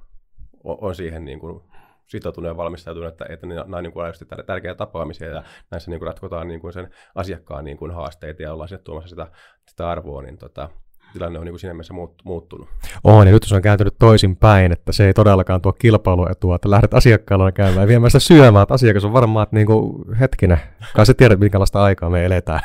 on, 0.63 0.77
on 0.81 0.95
siihen 0.95 1.25
niin 1.25 1.39
kuin 1.39 1.61
sitoutunut 2.09 2.47
ja 2.47 2.57
valmistautunut, 2.57 3.09
että, 3.09 3.25
että 3.29 3.47
nämä 3.47 3.77
on 3.77 3.83
niin 3.83 3.93
kuin 3.93 4.05
tärkeitä 4.45 4.77
tapaamisia 4.77 5.29
ja 5.29 5.43
näissä 5.71 5.91
niin 5.91 5.99
kuin 5.99 6.07
ratkotaan 6.07 6.47
niin 6.47 6.59
kuin 6.59 6.73
sen 6.73 6.89
asiakkaan 7.15 7.65
niin 7.65 7.77
kuin 7.77 7.91
haasteita 7.91 8.43
ja 8.43 8.53
ollaan 8.53 8.69
sinne 8.69 8.83
tuomassa 8.83 9.09
sitä, 9.09 9.27
sitä 9.69 9.89
arvoa, 9.89 10.21
niin 10.21 10.37
tota, 10.37 10.69
tilanne 11.13 11.39
on 11.39 11.45
niin 11.45 11.53
kuin 11.53 11.59
siinä 11.59 11.73
mielessä 11.73 11.93
muuttunut. 12.23 12.69
On, 13.03 13.27
ja 13.27 13.33
nyt 13.33 13.43
se 13.43 13.55
on 13.55 13.61
kääntynyt 13.61 13.95
toisinpäin, 13.99 14.71
että 14.71 14.91
se 14.91 15.07
ei 15.07 15.13
todellakaan 15.13 15.61
tuo 15.61 15.73
kilpailuetua, 15.73 16.55
että 16.55 16.69
lähdet 16.69 16.93
asiakkaalla 16.93 17.51
käymään 17.51 17.81
ja 17.81 17.87
viemään 17.87 18.11
sitä 18.11 18.19
syömään, 18.19 18.63
että 18.63 18.73
asiakas 18.73 19.05
on 19.05 19.13
varmaan, 19.13 19.43
että 19.43 19.55
niin 19.55 19.67
kuin, 19.67 20.15
hetkinen, 20.19 20.57
kai 20.95 21.05
sä 21.05 21.13
tiedät, 21.13 21.39
minkälaista 21.39 21.83
aikaa 21.83 22.09
me 22.09 22.25
eletään. 22.25 22.61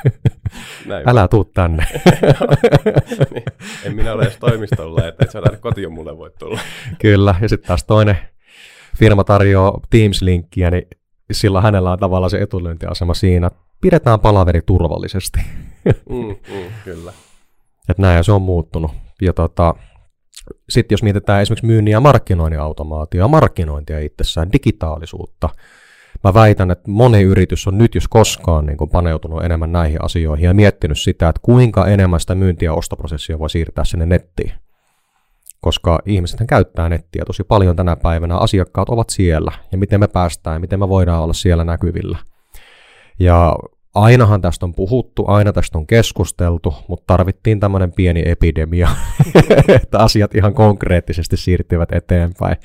Näin 0.86 1.08
Älä 1.10 1.28
tuu 1.28 1.44
tänne. 1.44 1.86
niin, 3.34 3.44
en 3.84 3.94
minä 3.94 4.12
ole 4.12 4.22
edes 4.22 4.36
toimistolla, 4.36 5.06
että 5.08 5.24
et 5.24 5.30
sä 5.30 5.40
kotiin 5.60 5.92
mulle 5.92 6.18
voi 6.18 6.30
tulla. 6.38 6.60
Kyllä, 7.00 7.34
ja 7.40 7.48
sitten 7.48 7.68
taas 7.68 7.84
toinen 7.84 8.18
firma 8.94 9.24
tarjoaa 9.24 9.80
Teams-linkkiä, 9.90 10.70
niin 10.70 10.88
sillä 11.32 11.60
hänellä 11.60 11.92
on 11.92 11.98
tavallaan 11.98 12.30
se 12.30 12.38
etulyöntiasema 12.38 13.14
siinä, 13.14 13.46
että 13.46 13.58
pidetään 13.80 14.20
palaveri 14.20 14.60
turvallisesti. 14.66 15.40
mm, 16.08 16.16
mm, 16.26 16.72
kyllä. 16.84 17.12
Että 17.88 18.02
näin 18.02 18.24
se 18.24 18.32
on 18.32 18.42
muuttunut. 18.42 18.90
Ja 19.22 19.32
tota, 19.32 19.74
sitten 20.68 20.94
jos 20.94 21.02
mietitään 21.02 21.42
esimerkiksi 21.42 21.66
myynnin 21.66 21.92
ja 21.92 22.00
markkinoinnin 22.00 22.60
automaatio 22.60 23.20
ja 23.20 23.28
markkinointia 23.28 23.98
itsessään, 23.98 24.52
digitaalisuutta, 24.52 25.48
mä 26.24 26.34
väitän, 26.34 26.70
että 26.70 26.90
moni 26.90 27.22
yritys 27.22 27.66
on 27.66 27.78
nyt 27.78 27.94
jos 27.94 28.08
koskaan 28.08 28.66
niin 28.66 28.76
kuin 28.76 28.90
paneutunut 28.90 29.44
enemmän 29.44 29.72
näihin 29.72 30.04
asioihin 30.04 30.44
ja 30.44 30.54
miettinyt 30.54 30.98
sitä, 30.98 31.28
että 31.28 31.40
kuinka 31.42 31.86
enemmän 31.86 32.20
sitä 32.20 32.34
myyntiä 32.34 32.68
ja 32.68 32.74
ostoprosessia 32.74 33.38
voi 33.38 33.50
siirtää 33.50 33.84
sinne 33.84 34.06
nettiin. 34.06 34.52
Koska 35.64 35.98
ihmiset 36.06 36.40
käyttää 36.48 36.88
nettiä 36.88 37.22
tosi 37.26 37.44
paljon 37.44 37.76
tänä 37.76 37.96
päivänä, 37.96 38.36
asiakkaat 38.36 38.88
ovat 38.88 39.10
siellä 39.10 39.52
ja 39.72 39.78
miten 39.78 40.00
me 40.00 40.08
päästään, 40.08 40.60
miten 40.60 40.78
me 40.78 40.88
voidaan 40.88 41.22
olla 41.22 41.32
siellä 41.32 41.64
näkyvillä. 41.64 42.18
Ja 43.18 43.56
ainahan 43.94 44.40
tästä 44.40 44.66
on 44.66 44.74
puhuttu, 44.74 45.24
aina 45.26 45.52
tästä 45.52 45.78
on 45.78 45.86
keskusteltu, 45.86 46.74
mutta 46.88 47.04
tarvittiin 47.06 47.60
tämmöinen 47.60 47.92
pieni 47.92 48.22
epidemia, 48.26 48.88
että 49.82 49.98
asiat 49.98 50.34
ihan 50.34 50.54
konkreettisesti 50.54 51.36
siirtyvät 51.36 51.92
eteenpäin. 51.92 52.56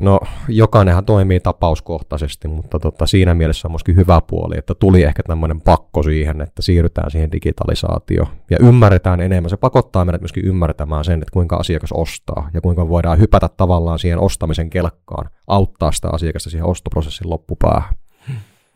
No, 0.00 0.20
jokainenhan 0.48 1.04
toimii 1.04 1.40
tapauskohtaisesti, 1.40 2.48
mutta 2.48 2.78
tota, 2.78 3.06
siinä 3.06 3.34
mielessä 3.34 3.68
on 3.68 3.72
myöskin 3.72 3.96
hyvä 3.96 4.20
puoli, 4.26 4.58
että 4.58 4.74
tuli 4.74 5.02
ehkä 5.02 5.22
tämmöinen 5.22 5.60
pakko 5.60 6.02
siihen, 6.02 6.40
että 6.40 6.62
siirrytään 6.62 7.10
siihen 7.10 7.32
digitalisaatioon 7.32 8.28
ja 8.50 8.56
ymmärretään 8.60 9.20
enemmän. 9.20 9.50
Se 9.50 9.56
pakottaa 9.56 10.04
meidät 10.04 10.20
myöskin 10.20 10.44
ymmärtämään 10.44 11.04
sen, 11.04 11.22
että 11.22 11.32
kuinka 11.32 11.56
asiakas 11.56 11.92
ostaa 11.92 12.50
ja 12.54 12.60
kuinka 12.60 12.88
voidaan 12.88 13.18
hypätä 13.18 13.48
tavallaan 13.56 13.98
siihen 13.98 14.18
ostamisen 14.18 14.70
kelkkaan, 14.70 15.30
auttaa 15.46 15.92
sitä 15.92 16.08
asiakasta 16.12 16.50
siihen 16.50 16.66
ostoprosessin 16.66 17.30
loppupäähän. 17.30 17.94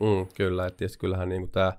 Mm, 0.00 0.26
kyllä, 0.36 0.66
että 0.66 0.76
tietysti 0.76 0.98
kyllähän 0.98 1.28
niin 1.28 1.42
kuin 1.42 1.50
tämä 1.50 1.72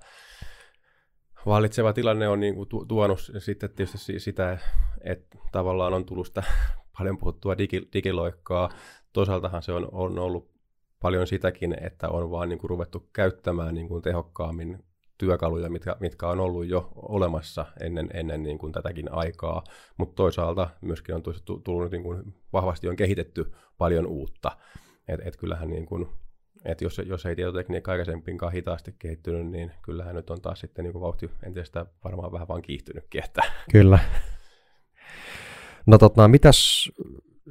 vallitseva 1.46 1.92
tilanne 1.92 2.28
on 2.28 2.40
niin 2.40 2.54
kuin 2.54 2.68
tuonut 2.88 3.30
sitten 3.38 3.70
tietysti 3.70 4.20
sitä, 4.20 4.58
että 5.04 5.38
tavallaan 5.52 5.94
on 5.94 6.04
tullut 6.04 6.26
sitä 6.26 6.42
paljon 6.98 7.18
puhuttua 7.18 7.58
digi, 7.58 7.88
digiloikkaa. 7.92 8.70
Toisaaltahan 9.12 9.62
se 9.62 9.72
on, 9.72 9.88
on 9.92 10.18
ollut 10.18 10.50
paljon 11.00 11.26
sitäkin, 11.26 11.76
että 11.80 12.08
on 12.08 12.30
vaan 12.30 12.48
niin 12.48 12.58
kuin 12.58 12.70
ruvettu 12.70 13.08
käyttämään 13.12 13.74
niin 13.74 13.88
kuin 13.88 14.02
tehokkaammin 14.02 14.84
työkaluja, 15.18 15.70
mitkä, 15.70 15.96
mitkä 16.00 16.28
on 16.28 16.40
ollut 16.40 16.66
jo 16.66 16.92
olemassa 16.96 17.66
ennen, 17.80 18.10
ennen 18.14 18.42
niin 18.42 18.58
kuin 18.58 18.72
tätäkin 18.72 19.12
aikaa, 19.12 19.64
mutta 19.96 20.14
toisaalta 20.14 20.70
myöskin 20.80 21.14
on 21.14 21.22
tullut 21.64 21.90
niin 21.90 22.02
kuin 22.02 22.34
vahvasti 22.52 22.88
on 22.88 22.96
kehitetty 22.96 23.52
paljon 23.78 24.06
uutta. 24.06 24.56
Et, 25.08 25.20
et 25.24 25.36
kyllähän 25.36 25.70
niin 25.70 25.86
kuin 25.86 26.08
että 26.64 26.84
jos, 26.84 27.00
jos 27.06 27.26
ei 27.26 27.36
tietotekniikka 27.36 27.92
aikaisempinkaan 27.92 28.52
hitaasti 28.52 28.94
kehittynyt, 28.98 29.46
niin 29.46 29.72
kyllähän 29.82 30.14
nyt 30.14 30.30
on 30.30 30.40
taas 30.40 30.60
sitten 30.60 30.82
niin 30.82 30.92
kuin 30.92 31.02
vauhti 31.02 31.30
entisestään 31.42 31.86
varmaan 32.04 32.32
vähän 32.32 32.48
vaan 32.48 32.62
kiihtynytkin. 32.62 33.24
Että. 33.24 33.42
Kyllä. 33.72 33.98
No 35.86 35.98
tota, 35.98 36.28
mitäs 36.28 36.90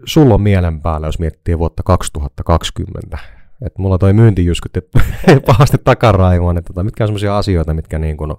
sulla 0.06 0.34
on 0.34 0.42
mielen 0.42 0.82
päällä, 0.82 1.08
jos 1.08 1.20
miettii 1.20 1.60
vuotta 1.60 1.84
2020? 1.84 3.18
Et 3.66 3.78
mulla 3.78 3.98
toi 3.98 4.14
myyntijyskyt 4.14 4.74
pahasti 5.48 5.78
takaraivoon, 5.84 6.58
että 6.58 6.68
tota, 6.68 6.84
mitkä 6.84 7.04
on 7.04 7.08
sellaisia 7.08 7.38
asioita, 7.38 7.74
mitkä 7.74 8.00
niin 8.00 8.18
kuin, 8.18 8.36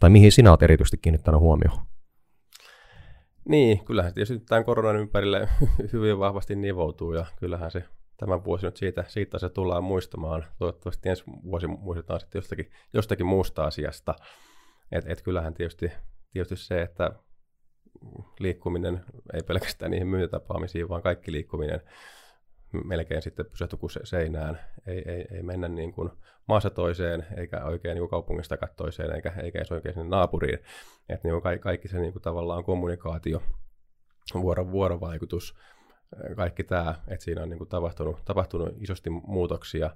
tai 0.00 0.10
mihin 0.10 0.32
sinä 0.32 0.50
olet 0.50 0.62
erityisesti 0.62 0.98
kiinnittänyt 0.98 1.40
huomioon? 1.40 1.78
Niin, 3.48 3.84
kyllähän 3.84 4.14
tietysti 4.14 4.38
tämän 4.38 4.64
koronan 4.64 4.96
ympärille 4.96 5.48
hyvin 5.92 6.18
vahvasti 6.18 6.56
nivoutuu 6.56 7.12
ja 7.12 7.26
kyllähän 7.36 7.70
se 7.70 7.84
tämä 8.16 8.44
vuosi 8.44 8.66
nyt 8.66 8.76
siitä, 8.76 9.04
siitä 9.08 9.38
se 9.38 9.48
tullaan 9.48 9.84
muistamaan. 9.84 10.44
Toivottavasti 10.58 11.08
ensi 11.08 11.24
vuosi 11.26 11.66
muistetaan 11.66 12.20
sitten 12.20 12.38
jostakin, 12.38 12.70
jostakin 12.92 13.26
muusta 13.26 13.64
asiasta. 13.64 14.14
Et, 14.92 15.04
et 15.08 15.22
kyllähän 15.22 15.54
tietysti, 15.54 15.92
tietysti 16.32 16.56
se, 16.56 16.82
että 16.82 17.10
liikkuminen 18.38 19.04
ei 19.32 19.42
pelkästään 19.42 19.90
niihin 19.90 20.08
myyntitapaamisiin, 20.08 20.88
vaan 20.88 21.02
kaikki 21.02 21.32
liikkuminen 21.32 21.80
melkein 22.84 23.22
sitten 23.22 23.46
pysähty 23.46 23.76
kuin 23.76 23.90
seinään. 24.04 24.60
Ei, 24.86 25.02
ei, 25.06 25.26
ei 25.30 25.42
mennä 25.42 25.68
niin 25.68 25.92
kuin 25.92 26.10
maassa 26.48 26.70
toiseen, 26.70 27.26
eikä 27.36 27.64
oikein 27.64 27.94
niin 27.94 28.08
kaupungista 28.08 28.56
toiseen, 28.76 29.14
eikä, 29.14 29.32
eikä 29.42 29.58
edes 29.58 29.72
oikein 29.72 29.94
sinne 29.94 30.08
naapuriin. 30.08 30.58
Että 31.08 31.28
niin 31.28 31.42
kaikki, 31.42 31.62
kaikki 31.62 31.88
se 31.88 31.98
niin 31.98 32.12
kuin 32.12 32.22
tavallaan 32.22 32.64
kommunikaatio, 32.64 33.42
vuoro, 34.34 34.70
vuorovaikutus, 34.70 35.56
kaikki 36.36 36.64
tämä, 36.64 36.94
että 37.08 37.24
siinä 37.24 37.42
on 37.42 37.48
niin 37.48 37.58
kuin 37.58 37.68
tapahtunut, 37.68 38.24
tapahtunut 38.24 38.68
isosti 38.80 39.10
muutoksia 39.10 39.90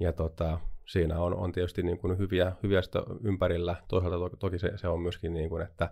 ja 0.00 0.12
tota, 0.12 0.60
siinä 0.86 1.18
on, 1.18 1.34
on 1.34 1.52
tietysti 1.52 1.82
niin 1.82 1.98
kuin 1.98 2.18
hyviä, 2.18 2.52
hyviä 2.62 2.80
ympärillä. 3.22 3.76
Toisaalta 3.88 4.18
to, 4.18 4.36
toki 4.36 4.58
se, 4.58 4.72
se 4.76 4.88
on 4.88 5.00
myöskin, 5.00 5.32
niin 5.32 5.48
kuin, 5.48 5.62
että 5.62 5.90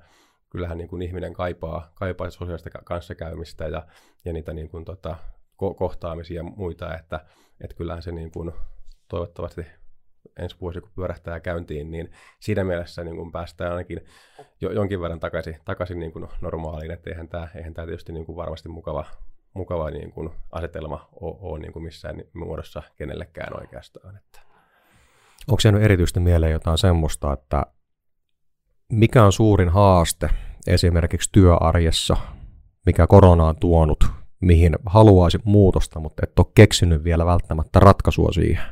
kyllähän 0.50 0.78
niin 0.78 0.88
kuin 0.88 1.02
ihminen 1.02 1.32
kaipaa, 1.32 1.92
kaipaa 1.94 2.30
sosiaalista 2.30 2.70
kanssakäymistä 2.84 3.64
ja, 3.64 3.86
ja 4.24 4.32
niitä 4.32 4.52
niin 4.52 4.68
kuin, 4.68 4.84
tota, 4.84 5.16
ko- 5.62 5.74
kohtaamisia 5.74 6.36
ja 6.36 6.42
muita, 6.42 6.96
että, 6.96 7.20
että 7.60 7.76
kyllähän 7.76 8.02
se 8.02 8.12
niin 8.12 8.30
kuin, 8.30 8.52
toivottavasti 9.08 9.66
ensi 10.38 10.56
vuosi, 10.60 10.80
kun 10.80 10.90
pyörähtää 10.94 11.40
käyntiin, 11.40 11.90
niin 11.90 12.10
siinä 12.40 12.64
mielessä 12.64 13.04
niin 13.04 13.16
kuin 13.16 13.32
päästään 13.32 13.70
ainakin 13.70 14.00
jo, 14.60 14.72
jonkin 14.72 15.00
verran 15.00 15.20
takaisin, 15.20 15.56
takaisin 15.64 15.98
niin 15.98 16.12
kuin 16.12 16.28
normaaliin, 16.40 16.90
että 16.90 17.10
eihän 17.10 17.28
tämä, 17.28 17.48
eihän 17.54 17.74
tämä 17.74 17.86
tietysti 17.86 18.12
niin 18.12 18.26
kuin 18.26 18.36
varmasti 18.36 18.68
mukava, 18.68 19.04
mukava 19.54 19.90
niin 19.90 20.12
kuin 20.12 20.30
asetelma 20.52 21.08
ole, 21.20 21.58
niin 21.58 21.72
kuin 21.72 21.82
missään 21.82 22.22
muodossa 22.34 22.82
kenellekään 22.96 23.60
oikeastaan. 23.60 24.16
Että. 24.16 24.40
Onko 25.48 25.60
jäänyt 25.64 25.82
erityisesti 25.82 26.20
mieleen 26.20 26.52
jotain 26.52 26.78
semmoista, 26.78 27.32
että 27.32 27.66
mikä 28.92 29.24
on 29.24 29.32
suurin 29.32 29.68
haaste 29.68 30.30
esimerkiksi 30.66 31.30
työarjessa, 31.32 32.16
mikä 32.86 33.06
korona 33.06 33.44
on 33.44 33.56
tuonut, 33.56 34.04
mihin 34.40 34.76
haluaisit 34.86 35.44
muutosta, 35.44 36.00
mutta 36.00 36.22
et 36.24 36.38
ole 36.38 36.46
keksinyt 36.54 37.04
vielä 37.04 37.26
välttämättä 37.26 37.80
ratkaisua 37.80 38.32
siihen? 38.32 38.64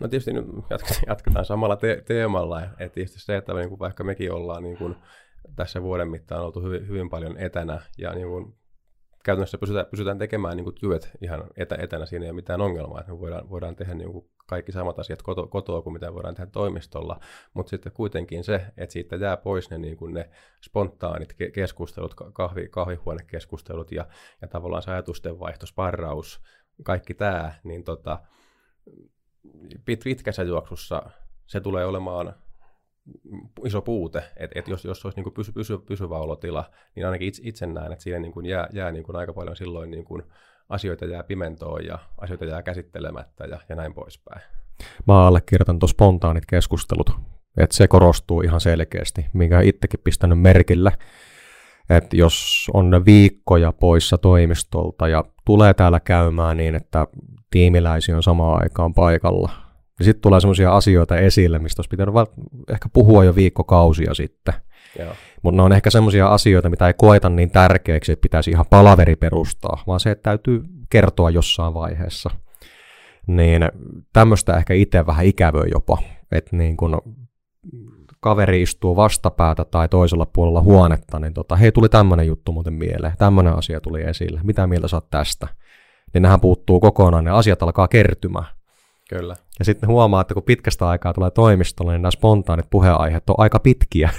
No 0.00 0.08
tietysti 0.08 0.32
nyt 0.32 0.46
jatketaan 1.06 1.44
samalla 1.44 1.76
te- 1.76 2.02
teemalla, 2.06 2.62
että 2.62 2.94
tietysti 2.94 3.20
se, 3.20 3.36
että 3.36 3.54
niin 3.54 3.68
kuin 3.68 3.78
vaikka 3.78 4.04
mekin 4.04 4.32
ollaan 4.32 4.62
niin 4.62 4.76
kuin 4.76 4.96
tässä 5.56 5.82
vuoden 5.82 6.08
mittaan 6.08 6.44
oltu 6.44 6.62
hyvin, 6.62 6.88
hyvin 6.88 7.10
paljon 7.10 7.38
etänä 7.38 7.80
ja 7.98 8.14
niin 8.14 8.28
kuin 8.28 8.54
käytännössä 9.24 9.58
pysytään, 9.58 9.86
pysytään 9.90 10.18
tekemään 10.18 10.56
niin 10.56 10.64
kuin 10.64 10.76
työt 10.80 11.10
ihan 11.20 11.44
etä, 11.56 11.76
etänä, 11.80 12.06
siinä 12.06 12.24
ei 12.24 12.30
ole 12.30 12.36
mitään 12.36 12.60
ongelmaa, 12.60 13.00
että 13.00 13.12
me 13.12 13.18
voidaan, 13.18 13.50
voidaan 13.50 13.76
tehdä 13.76 13.94
niin 13.94 14.12
kuin 14.12 14.30
kaikki 14.48 14.72
samat 14.72 14.98
asiat 14.98 15.22
koto, 15.22 15.46
kotoa 15.46 15.82
kuin 15.82 15.92
mitä 15.92 16.14
voidaan 16.14 16.34
tehdä 16.34 16.50
toimistolla, 16.50 17.20
mutta 17.54 17.70
sitten 17.70 17.92
kuitenkin 17.92 18.44
se, 18.44 18.66
että 18.76 18.92
siitä 18.92 19.16
jää 19.16 19.36
pois 19.36 19.70
ne, 19.70 19.78
niin 19.78 19.96
kuin 19.96 20.14
ne 20.14 20.30
spontaanit 20.64 21.36
keskustelut, 21.52 22.14
kahvi, 22.14 22.68
kahvihuonekeskustelut 22.68 23.92
ja, 23.92 24.06
ja 24.42 24.48
tavallaan 24.48 24.82
se 24.82 24.90
ajatusten 24.90 25.38
vaihto, 25.38 25.66
sparraus, 25.66 26.40
kaikki 26.82 27.14
tämä, 27.14 27.52
niin 27.64 27.84
tota, 27.84 28.20
pit, 29.84 30.00
pitkässä 30.04 30.42
juoksussa 30.42 31.02
se 31.46 31.60
tulee 31.60 31.84
olemaan 31.84 32.34
iso 33.64 33.82
puute, 33.82 34.22
että 34.36 34.58
et 34.58 34.68
jos, 34.68 34.84
jos 34.84 35.04
olisi 35.04 35.20
niin 35.20 35.34
pysy, 35.34 35.52
pysy, 35.52 35.78
pysyvä 35.78 36.18
olotila, 36.18 36.70
niin 36.94 37.06
ainakin 37.06 37.28
itse, 37.28 37.42
itse 37.44 37.66
näen, 37.66 37.92
että 37.92 38.02
siinä 38.02 38.18
niin 38.18 38.32
kuin 38.32 38.46
jää, 38.46 38.68
jää 38.72 38.92
niin 38.92 39.04
kuin 39.04 39.16
aika 39.16 39.32
paljon 39.32 39.56
silloin 39.56 39.90
niin 39.90 40.04
kuin 40.04 40.22
asioita 40.68 41.04
jää 41.04 41.22
pimentoon 41.22 41.84
ja 41.84 41.98
asioita 42.18 42.44
jää 42.44 42.62
käsittelemättä 42.62 43.44
ja, 43.44 43.60
ja 43.68 43.76
näin 43.76 43.94
poispäin. 43.94 44.42
Mä 45.06 45.26
allekirjoitan 45.26 45.78
tuon 45.78 45.88
spontaanit 45.88 46.46
keskustelut, 46.46 47.10
että 47.56 47.76
se 47.76 47.88
korostuu 47.88 48.40
ihan 48.40 48.60
selkeästi, 48.60 49.26
minkä 49.32 49.60
itsekin 49.60 50.00
pistänyt 50.04 50.40
merkille, 50.40 50.92
että 51.90 52.16
jos 52.16 52.66
on 52.74 53.02
viikkoja 53.04 53.72
poissa 53.72 54.18
toimistolta 54.18 55.08
ja 55.08 55.24
tulee 55.44 55.74
täällä 55.74 56.00
käymään 56.00 56.56
niin, 56.56 56.74
että 56.74 57.06
tiimiläisiä 57.50 58.16
on 58.16 58.22
samaan 58.22 58.62
aikaan 58.62 58.94
paikalla. 58.94 59.50
Ja 59.98 60.04
sitten 60.04 60.22
tulee 60.22 60.40
semmoisia 60.40 60.76
asioita 60.76 61.16
esille, 61.16 61.58
mistä 61.58 61.80
olisi 61.80 61.88
pitänyt 61.90 62.14
ehkä 62.68 62.88
puhua 62.92 63.24
jo 63.24 63.34
viikkokausia 63.34 64.14
sitten. 64.14 64.54
Mutta 65.42 65.56
ne 65.56 65.62
on 65.62 65.72
ehkä 65.72 65.90
semmoisia 65.90 66.28
asioita, 66.28 66.70
mitä 66.70 66.86
ei 66.86 66.94
koeta 66.94 67.28
niin 67.28 67.50
tärkeäksi, 67.50 68.12
että 68.12 68.22
pitäisi 68.22 68.50
ihan 68.50 68.66
palaveri 68.70 69.16
perustaa, 69.16 69.82
vaan 69.86 70.00
se, 70.00 70.10
että 70.10 70.22
täytyy 70.22 70.62
kertoa 70.90 71.30
jossain 71.30 71.74
vaiheessa. 71.74 72.30
Niin 73.26 73.68
tämmöistä 74.12 74.56
ehkä 74.56 74.74
itse 74.74 75.06
vähän 75.06 75.26
ikävöi 75.26 75.68
jopa, 75.72 75.98
että 76.32 76.56
niin 76.56 76.76
kun 76.76 77.02
kaveri 78.20 78.62
istuu 78.62 78.96
vastapäätä 78.96 79.64
tai 79.64 79.88
toisella 79.88 80.26
puolella 80.26 80.60
huonetta, 80.62 81.18
niin 81.18 81.34
tota, 81.34 81.56
hei 81.56 81.72
tuli 81.72 81.88
tämmöinen 81.88 82.26
juttu 82.26 82.52
muuten 82.52 82.74
mieleen, 82.74 83.12
tämmöinen 83.18 83.58
asia 83.58 83.80
tuli 83.80 84.02
esille, 84.02 84.40
mitä 84.42 84.66
mieltä 84.66 84.88
saat 84.88 85.10
tästä? 85.10 85.48
Niin 86.14 86.22
nehän 86.22 86.40
puuttuu 86.40 86.80
kokonaan, 86.80 87.24
ne 87.24 87.30
asiat 87.30 87.62
alkaa 87.62 87.88
kertymään. 87.88 88.46
Kyllä. 89.08 89.36
Ja 89.58 89.64
sitten 89.64 89.88
huomaa, 89.88 90.20
että 90.20 90.34
kun 90.34 90.42
pitkästä 90.42 90.88
aikaa 90.88 91.14
tulee 91.14 91.30
toimistolle, 91.30 91.92
niin 91.92 92.02
nämä 92.02 92.10
spontaanit 92.10 92.66
puheenaiheet 92.70 93.30
on 93.30 93.34
aika 93.38 93.58
pitkiä. 93.58 94.10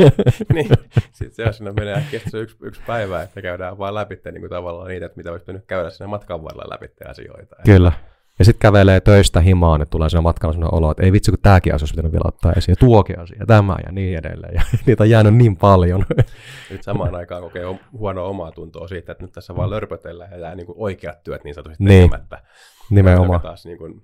niin, 0.54 0.68
sitten 1.12 1.34
se 1.34 1.44
on 1.44 1.54
siinä 1.54 1.72
menee 1.72 1.94
äkkiä 1.94 2.20
yksi, 2.34 2.56
yksi 2.62 2.80
päivä, 2.86 3.22
että 3.22 3.42
käydään 3.42 3.78
vaan 3.78 3.94
läpi 3.94 4.20
niin 4.24 4.40
kuin 4.40 4.50
tavallaan 4.50 4.88
niitä, 4.88 5.06
että 5.06 5.16
mitä 5.16 5.32
olisi 5.32 5.52
nyt 5.52 5.66
käydä 5.66 5.90
sinne 5.90 6.06
matkan 6.06 6.44
varrella 6.44 6.74
läpi 6.74 6.88
asioita. 7.08 7.56
Kyllä. 7.64 7.92
Ja 8.38 8.44
sitten 8.44 8.60
kävelee 8.60 9.00
töistä 9.00 9.40
himaan, 9.40 9.82
että 9.82 9.90
tulee 9.90 10.10
siinä 10.10 10.20
matkalla 10.20 10.52
sellainen 10.52 10.74
olo, 10.74 10.90
että 10.90 11.02
ei 11.02 11.12
vitsi, 11.12 11.30
kun 11.30 11.40
tämäkin 11.42 11.74
asia 11.74 11.82
olisi 11.82 11.94
pitänyt 11.94 12.12
vielä 12.12 12.24
ottaa 12.28 12.52
esiin, 12.56 12.72
ja 12.72 12.76
tuokin 12.86 13.18
asia, 13.18 13.44
tämä 13.46 13.76
ja 13.86 13.92
niin 13.92 14.18
edelleen. 14.18 14.54
Ja 14.54 14.62
niitä 14.86 15.02
on 15.02 15.10
jäänyt 15.10 15.34
niin 15.34 15.56
paljon. 15.56 16.04
Nyt 16.70 16.82
samaan 16.82 17.14
aikaan 17.14 17.42
kokee 17.42 17.64
huonoa 17.92 18.28
omaa 18.28 18.52
tuntoa 18.52 18.88
siitä, 18.88 19.12
että 19.12 19.24
nyt 19.24 19.32
tässä 19.32 19.56
vaan 19.56 19.70
lörpötellään 19.70 20.30
ja 20.30 20.38
jää 20.38 20.54
niin 20.54 20.66
kuin 20.66 20.78
oikeat 20.78 21.22
työt 21.22 21.44
niin 21.44 21.54
sanotusti 21.54 21.84
niin. 21.84 22.10
tekemättä. 22.10 22.42
Nimenomaan. 22.90 23.40
Taas 23.40 23.64
niin 23.64 23.78
kuin, 23.78 24.02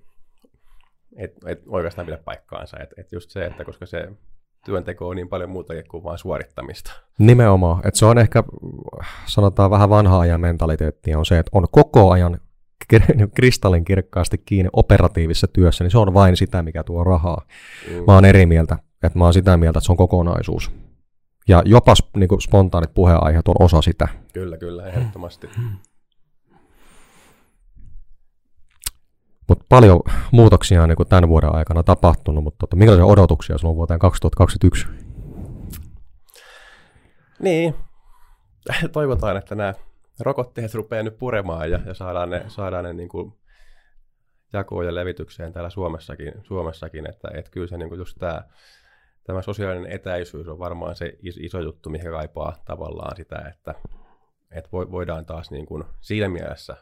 et, 1.16 1.32
et 1.46 1.62
oikeastaan 1.66 2.06
pidä 2.06 2.18
paikkaansa. 2.24 2.76
Et, 2.80 2.94
et 2.96 3.12
just 3.12 3.30
se, 3.30 3.44
että 3.44 3.64
koska 3.64 3.86
se 3.86 4.08
työnteko 4.64 5.08
on 5.08 5.16
niin 5.16 5.28
paljon 5.28 5.50
muuta 5.50 5.74
kuin 5.90 6.04
vain 6.04 6.18
suorittamista. 6.18 6.92
Nimenomaan. 7.18 7.88
Että 7.88 7.98
se 7.98 8.06
on 8.06 8.18
ehkä, 8.18 8.44
sanotaan 9.26 9.70
vähän 9.70 9.90
vanhaa 9.90 10.20
ajan 10.20 10.40
mentaliteettia, 10.40 11.18
on 11.18 11.26
se, 11.26 11.38
että 11.38 11.50
on 11.54 11.66
koko 11.70 12.10
ajan 12.10 12.40
kristallin 13.36 13.84
kirkkaasti 13.84 14.38
kiinni 14.38 14.70
operatiivisessa 14.72 15.46
työssä, 15.46 15.84
niin 15.84 15.90
se 15.90 15.98
on 15.98 16.14
vain 16.14 16.36
sitä, 16.36 16.62
mikä 16.62 16.84
tuo 16.84 17.04
rahaa. 17.04 17.42
Mm. 17.90 17.94
Mä 18.06 18.14
oon 18.14 18.24
eri 18.24 18.46
mieltä, 18.46 18.78
että 19.02 19.18
mä 19.18 19.24
oon 19.24 19.34
sitä 19.34 19.56
mieltä, 19.56 19.78
että 19.78 19.86
se 19.86 19.92
on 19.92 19.96
kokonaisuus. 19.96 20.70
Ja 21.48 21.62
jopa 21.66 21.94
niin 22.16 22.28
kuin 22.28 22.40
spontaanit 22.40 22.94
puheenaiheet 22.94 23.48
on 23.48 23.54
osa 23.58 23.82
sitä. 23.82 24.08
Kyllä, 24.32 24.56
kyllä, 24.56 24.86
ehdottomasti. 24.86 25.48
Mutta 29.48 29.64
paljon 29.68 30.00
muutoksia 30.32 30.82
on 30.82 30.88
niin 30.88 30.96
kuin 30.96 31.08
tämän 31.08 31.28
vuoden 31.28 31.54
aikana 31.54 31.82
tapahtunut, 31.82 32.44
mutta 32.44 32.58
tota, 32.58 32.76
minkälaisia 32.76 33.04
odotuksia 33.04 33.58
sinulla 33.58 33.72
on 33.72 33.76
vuoteen 33.76 34.00
2021? 34.00 34.86
Niin, 37.38 37.74
toivotaan, 38.92 39.36
että 39.36 39.54
nämä 39.54 39.74
rokotteet 40.20 40.74
rupeaa 40.74 41.02
nyt 41.02 41.18
puremaan 41.18 41.70
ja, 41.70 41.80
ja 41.86 41.94
saadaan 41.94 42.30
ne, 42.30 42.44
saadaan 42.48 42.84
ne 42.84 42.92
niin 42.92 43.08
kuin 43.08 43.32
jakoon 44.52 44.86
ja 44.86 44.94
levitykseen 44.94 45.52
täällä 45.52 45.70
Suomessakin, 45.70 46.32
Suomessakin 46.42 47.10
että, 47.10 47.28
että 47.34 47.50
kyllä 47.50 47.66
se 47.66 47.78
niin 47.78 47.88
kuin 47.88 47.98
just 47.98 48.16
tämä, 48.18 48.42
tämä 49.24 49.42
sosiaalinen 49.42 49.92
etäisyys 49.92 50.48
on 50.48 50.58
varmaan 50.58 50.96
se 50.96 51.12
iso 51.20 51.60
juttu, 51.60 51.90
mikä 51.90 52.10
kaipaa 52.10 52.56
tavallaan 52.64 53.16
sitä, 53.16 53.52
että, 53.54 53.74
että 54.54 54.70
voidaan 54.72 55.26
taas 55.26 55.50
niin 55.50 55.66
kuin 55.66 55.84
siinä 56.00 56.28
mielessä 56.28 56.76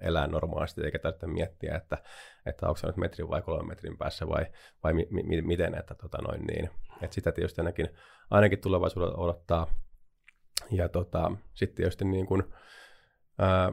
elää 0.00 0.26
normaalisti, 0.26 0.84
eikä 0.84 0.98
tarvitse 0.98 1.26
miettiä, 1.26 1.76
että, 1.76 1.98
että 2.46 2.66
onko 2.66 2.76
se 2.76 2.86
nyt 2.86 2.96
metrin 2.96 3.28
vai 3.28 3.42
kolmen 3.42 3.68
metrin 3.68 3.98
päässä 3.98 4.28
vai, 4.28 4.46
vai 4.84 4.92
mi, 4.92 5.08
mi, 5.10 5.42
miten, 5.42 5.74
että, 5.78 5.94
tota 5.94 6.18
noin 6.22 6.46
niin, 6.46 6.70
että 7.02 7.14
sitä 7.14 7.32
tietysti 7.32 7.60
ainakin, 7.60 7.88
ainakin 8.30 8.60
tulevaisuudessa 8.60 9.18
odottaa. 9.18 9.66
Ja 10.70 10.88
tota, 10.88 11.32
sitten 11.54 11.76
tietysti 11.76 12.04
niin 12.04 12.26
kuin, 12.26 12.42
ää, 13.38 13.72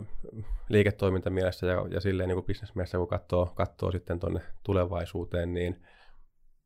liiketoimintamielessä 0.69 1.67
ja, 1.67 1.86
ja 1.89 2.02
silleen 2.02 2.28
niin 2.28 2.36
kuin 2.36 2.45
bisnesmielessä, 2.45 2.97
kun 2.97 3.08
katsoo, 3.08 3.45
katsoo 3.56 3.91
sitten 3.91 4.19
tuonne 4.19 4.41
tulevaisuuteen, 4.63 5.54
niin 5.54 5.84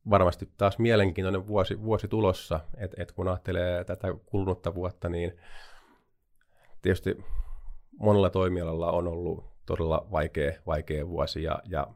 varmasti 0.09 0.49
taas 0.57 0.79
mielenkiintoinen 0.79 1.47
vuosi, 1.47 1.81
vuosi 1.81 2.07
tulossa, 2.07 2.59
että 2.77 3.03
et 3.03 3.11
kun 3.11 3.27
ajattelee 3.27 3.83
tätä 3.83 4.07
kulunutta 4.25 4.75
vuotta, 4.75 5.09
niin 5.09 5.37
tietysti 6.85 7.17
monella 7.99 8.29
toimialalla 8.29 8.91
on 8.91 9.07
ollut 9.07 9.45
todella 9.65 10.07
vaikea, 10.11 10.53
vaikea 10.67 11.07
vuosi 11.07 11.43
ja, 11.43 11.59
ja, 11.69 11.87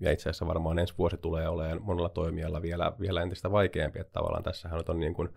ja 0.00 0.12
itse 0.12 0.22
asiassa 0.22 0.46
varmaan 0.46 0.78
ensi 0.78 0.94
vuosi 0.98 1.16
tulee 1.16 1.48
olemaan 1.48 1.82
monella 1.82 2.08
toimialalla 2.08 2.62
vielä, 2.62 2.92
vielä 3.00 3.22
entistä 3.22 3.50
vaikeampi, 3.50 3.98
että 3.98 4.12
tavallaan 4.12 4.42
tässähän 4.42 4.82
on 4.88 5.00
niin 5.00 5.14
kuin, 5.14 5.28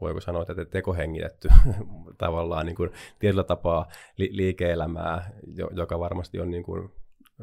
voiko 0.00 0.20
sanoa, 0.20 0.42
että 0.48 0.64
tekohengitetty 0.64 1.48
tavallaan 2.18 2.66
niin 2.66 2.76
kuin 2.76 2.90
tietyllä 3.18 3.44
tapaa 3.44 3.86
li- 4.16 4.30
liike-elämää, 4.32 5.30
joka 5.72 5.98
varmasti 5.98 6.40
on 6.40 6.50
niin 6.50 6.62
kuin 6.64 6.92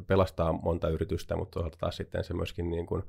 pelastaa 0.08 0.54
monta 0.54 0.90
yritystä, 0.90 1.36
mutta 1.36 1.54
toisaalta 1.54 1.78
taas 1.78 1.98
sitten 1.98 2.24
se 2.24 2.34
myöskin 2.34 2.70
niin 2.70 2.86
kuin 2.86 3.04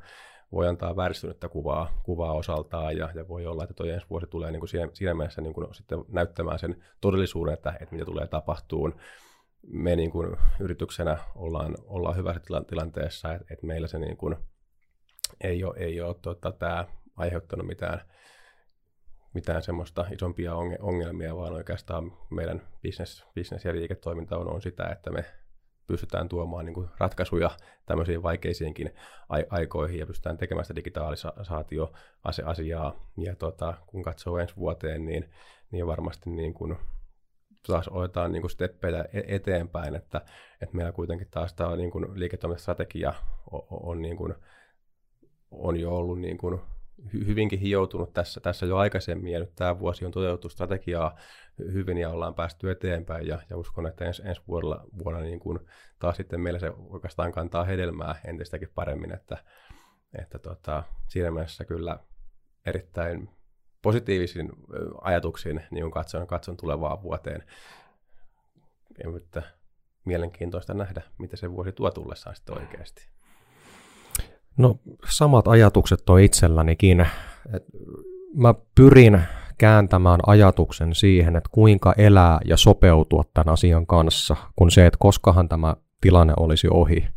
voi 0.53 0.69
antaa 0.69 0.97
vääristynyttä 0.97 1.49
kuvaa, 1.49 2.01
kuvaa 2.03 2.33
osaltaan 2.33 2.97
ja, 2.97 3.11
ja 3.15 3.29
voi 3.29 3.47
olla, 3.47 3.65
että 3.65 3.75
tuo 3.75 3.87
ensi 3.87 4.07
vuosi 4.11 4.27
tulee 4.27 4.51
niin 4.51 4.61
kuin 4.61 4.69
siinä, 4.69 4.89
siinä 4.93 5.15
mielessä 5.15 5.41
niin 5.41 5.55
kuin 5.55 5.75
sitten 5.75 6.05
näyttämään 6.09 6.59
sen 6.59 6.85
todellisuuden, 7.01 7.55
että, 7.55 7.71
että 7.81 7.95
mitä 7.95 8.05
tulee 8.05 8.27
tapahtuun. 8.27 8.95
Me 9.67 9.97
niin 9.97 10.11
kuin 10.11 10.37
yrityksenä 10.61 11.19
ollaan, 11.35 11.75
ollaan 11.85 12.17
hyvässä 12.17 12.41
tilanteessa, 12.69 13.35
että, 13.35 13.47
että 13.51 13.67
meillä 13.67 13.87
se 13.87 13.99
niin 13.99 14.17
kuin 14.17 14.37
ei 15.41 15.65
ole, 15.65 15.75
ei 15.79 16.01
ole 16.01 16.17
tuota, 16.23 16.53
tämä 16.53 16.85
aiheuttanut 17.17 17.67
mitään, 17.67 18.01
mitään 19.35 19.63
semmoista 19.63 20.07
isompia 20.13 20.55
ongelmia, 20.81 21.37
vaan 21.37 21.53
oikeastaan 21.53 22.13
meidän 22.31 22.63
business, 22.83 23.27
business 23.35 23.65
ja 23.65 23.73
liiketoiminta 23.73 24.39
on, 24.39 24.49
on 24.49 24.63
sitä, 24.63 24.89
että 24.89 25.11
me 25.11 25.25
pystytään 25.87 26.29
tuomaan 26.29 26.65
niin 26.65 26.75
kuin 26.75 26.89
ratkaisuja 26.99 27.51
tämmöisiin 27.87 28.23
vaikeisiinkin 28.23 28.95
aikoihin 29.51 29.99
ja 29.99 30.07
pystytään 30.07 30.39
tekemään 30.39 30.65
sitä 30.65 30.77
digitalisaatioasiaa. 30.77 32.95
Ja 33.17 33.37
tota, 33.37 33.75
kun 33.87 34.03
katsoo 34.03 34.39
ensi 34.39 34.57
vuoteen, 34.57 35.07
niin, 35.07 35.31
niin 35.71 35.87
varmasti 35.87 36.31
niin 36.31 36.55
kuin 36.55 36.77
taas 37.67 37.89
otetaan 37.89 38.33
niin 38.33 38.41
kuin 38.41 38.51
steppejä 38.51 39.05
e-, 39.13 39.37
eteenpäin, 39.37 39.95
että, 39.95 40.21
että 40.61 40.77
meillä 40.77 40.93
kuitenkin 40.93 41.29
taas 41.31 41.55
tämä 41.55 41.77
niin 41.77 41.91
kuin 41.91 42.07
liiketoimintastrategia 42.15 43.15
on, 43.51 43.63
on, 43.71 44.03
niin 44.03 44.17
kuin, 44.17 44.35
on 45.51 45.81
jo 45.81 45.97
ollut 45.97 46.21
niin 46.21 46.39
kuin 46.39 46.61
hyvinkin 47.13 47.59
hioutunut 47.59 48.13
tässä, 48.13 48.41
tässä 48.41 48.67
jo 48.67 48.77
aikaisemmin, 48.77 49.33
ja 49.33 49.39
nyt 49.39 49.55
tämä 49.55 49.79
vuosi 49.79 50.05
on 50.05 50.13
toteutettu 50.13 50.49
strategiaa 50.49 51.17
hyvin, 51.59 51.99
ja 51.99 52.11
ollaan 52.11 52.35
päästy 52.35 52.71
eteenpäin, 52.71 53.27
ja, 53.27 53.39
ja 53.51 53.57
uskon, 53.57 53.87
että 53.87 54.05
ens, 54.05 54.23
ensi 54.25 54.43
vuonna, 54.49 54.85
vuonna 55.05 55.21
niin 55.21 55.41
kuin 55.41 55.59
taas 55.99 56.17
sitten 56.17 56.41
meillä 56.41 56.59
se 56.59 56.73
oikeastaan 56.89 57.33
kantaa 57.33 57.65
hedelmää 57.65 58.21
entistäkin 58.25 58.69
paremmin, 58.75 59.13
että, 59.13 59.37
että 60.19 60.39
tota, 60.39 60.83
siinä 61.09 61.31
mielessä 61.31 61.65
kyllä 61.65 61.99
erittäin 62.67 63.29
positiivisin 63.83 64.53
ajatuksiin 65.01 65.63
niin 65.71 65.91
katson, 65.91 66.27
katson 66.27 66.57
tulevaan 66.57 67.03
vuoteen. 67.03 67.45
Ja 69.05 69.11
mutta 69.11 69.43
mielenkiintoista 70.05 70.75
nähdä, 70.75 71.03
mitä 71.19 71.37
se 71.37 71.51
vuosi 71.51 71.73
tuo 71.73 71.91
tullessaan 71.91 72.37
sitten 72.37 72.59
oikeasti. 72.59 73.09
No 74.59 74.77
samat 75.09 75.49
ajatukset 75.49 76.11
on 76.11 76.21
itsellänikin. 76.21 77.07
Mä 78.35 78.55
pyrin 78.75 79.21
kääntämään 79.59 80.21
ajatuksen 80.27 80.95
siihen, 80.95 81.37
että 81.37 81.51
kuinka 81.53 81.95
elää 81.99 82.41
ja 82.45 82.57
sopeutua 82.57 83.23
tämän 83.35 83.53
asian 83.53 83.87
kanssa, 83.87 84.37
kun 84.57 84.71
se, 84.71 84.87
että 84.87 84.97
koskahan 85.01 85.49
tämä 85.49 85.77
tilanne 86.01 86.35
olisi 86.37 86.69
ohi. 86.71 87.09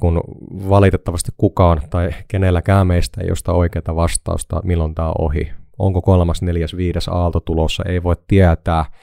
Kun 0.00 0.20
valitettavasti 0.68 1.32
kukaan 1.36 1.82
tai 1.90 2.10
kenelläkään 2.28 2.86
meistä 2.86 3.20
ei 3.20 3.28
ole 3.30 3.56
oikeaa 3.56 3.96
vastausta, 3.96 4.60
milloin 4.64 4.94
tämä 4.94 5.08
on 5.08 5.14
ohi. 5.18 5.52
Onko 5.78 6.02
kolmas, 6.02 6.42
neljäs, 6.42 6.76
viides 6.76 7.08
aalto 7.08 7.40
tulossa, 7.40 7.84
ei 7.86 8.02
voi 8.02 8.16
tietää– 8.28 8.84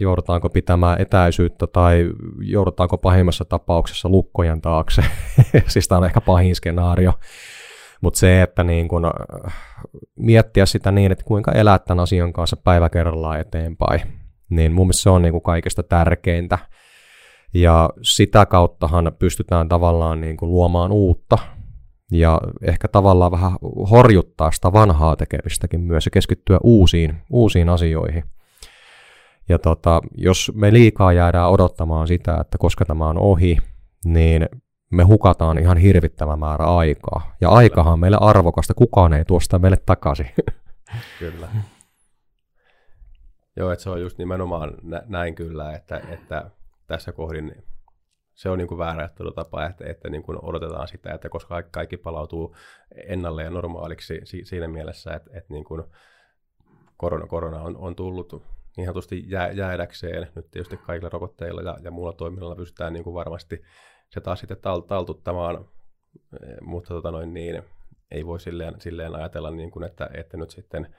joudutaanko 0.00 0.48
pitämään 0.48 1.00
etäisyyttä 1.00 1.66
tai 1.66 2.10
joudutaanko 2.40 2.98
pahimmassa 2.98 3.44
tapauksessa 3.44 4.08
lukkojen 4.08 4.60
taakse. 4.60 5.02
siis 5.68 5.88
tämä 5.88 5.98
on 5.98 6.04
ehkä 6.04 6.20
pahin 6.20 6.54
skenaario. 6.56 7.12
Mutta 8.00 8.18
se, 8.18 8.42
että 8.42 8.64
niin 8.64 8.88
kun, 8.88 9.10
miettiä 10.16 10.66
sitä 10.66 10.90
niin, 10.90 11.12
että 11.12 11.24
kuinka 11.24 11.52
elää 11.52 11.78
tämän 11.78 12.02
asian 12.02 12.32
kanssa 12.32 12.56
päivä 12.56 12.88
kerrallaan 12.88 13.40
eteenpäin, 13.40 14.00
niin 14.50 14.72
mun 14.72 14.86
mielestä 14.86 15.02
se 15.02 15.10
on 15.10 15.22
niin 15.22 15.32
kuin 15.32 15.42
kaikista 15.42 15.82
tärkeintä. 15.82 16.58
Ja 17.54 17.90
sitä 18.02 18.46
kauttahan 18.46 19.12
pystytään 19.18 19.68
tavallaan 19.68 20.20
niin 20.20 20.36
kuin 20.36 20.50
luomaan 20.50 20.92
uutta 20.92 21.38
ja 22.12 22.40
ehkä 22.62 22.88
tavallaan 22.88 23.32
vähän 23.32 23.52
horjuttaa 23.90 24.50
sitä 24.50 24.72
vanhaa 24.72 25.16
tekemistäkin 25.16 25.80
myös 25.80 26.06
ja 26.06 26.10
keskittyä 26.10 26.58
uusiin, 26.62 27.16
uusiin 27.30 27.68
asioihin. 27.68 28.24
Ja 29.48 29.58
tota, 29.58 30.00
jos 30.14 30.52
me 30.54 30.72
liikaa 30.72 31.12
jäädään 31.12 31.50
odottamaan 31.50 32.06
sitä, 32.06 32.38
että 32.40 32.58
koska 32.58 32.84
tämä 32.84 33.08
on 33.08 33.18
ohi, 33.18 33.58
niin 34.04 34.48
me 34.90 35.02
hukataan 35.02 35.58
ihan 35.58 35.76
hirvittävä 35.76 36.36
määrä 36.36 36.64
aikaa. 36.64 37.36
Ja 37.40 37.50
aikahan 37.50 37.92
on 37.92 38.00
meille 38.00 38.18
arvokasta, 38.20 38.74
kukaan 38.74 39.12
ei 39.12 39.24
tuosta 39.24 39.58
meille 39.58 39.78
takaisin. 39.86 40.30
Kyllä. 41.18 41.48
Joo, 43.56 43.70
että 43.70 43.82
se 43.82 43.90
on 43.90 44.00
just 44.00 44.18
nimenomaan 44.18 44.72
näin 45.06 45.34
kyllä, 45.34 45.72
että, 45.72 46.00
että 46.08 46.50
tässä 46.86 47.12
kohdin 47.12 47.54
se 48.34 48.50
on 48.50 48.58
niin 48.58 48.68
kuin 48.68 48.78
väärä 48.78 48.98
ajattelutapa, 48.98 49.66
että, 49.66 49.84
että 49.86 50.10
niin 50.10 50.22
kuin 50.22 50.38
odotetaan 50.42 50.88
sitä, 50.88 51.14
että 51.14 51.28
koska 51.28 51.62
kaikki 51.62 51.96
palautuu 51.96 52.56
ennalle 53.06 53.42
ja 53.42 53.50
normaaliksi 53.50 54.20
siinä 54.24 54.68
mielessä, 54.68 55.14
että, 55.14 55.30
että 55.34 55.52
niin 55.54 55.64
kuin 55.64 55.82
korona, 56.96 57.26
korona 57.26 57.62
on, 57.62 57.76
on 57.76 57.96
tullut 57.96 58.42
niin 58.76 58.86
sanotusti 58.86 59.24
jää, 59.26 59.50
jäädäkseen. 59.50 60.28
Nyt 60.34 60.50
tietysti 60.50 60.76
kaikilla 60.76 61.10
rokotteilla 61.10 61.62
ja, 61.62 61.76
ja 61.82 61.90
muulla 61.90 62.12
toiminnalla 62.12 62.56
pystytään 62.56 62.92
niin 62.92 63.04
kuin 63.04 63.14
varmasti 63.14 63.62
se 64.08 64.20
taas 64.20 64.40
sitten 64.40 64.58
tal, 64.62 64.80
taltuttamaan, 64.80 65.64
mutta 66.60 66.94
tota 66.94 67.10
noin 67.10 67.34
niin, 67.34 67.62
ei 68.10 68.26
voi 68.26 68.40
silleen, 68.40 68.80
silleen 68.80 69.14
ajatella, 69.14 69.50
niin 69.50 69.70
kuin, 69.70 69.84
että, 69.84 70.10
että 70.14 70.36
nyt 70.36 70.50
sitten 70.50 70.94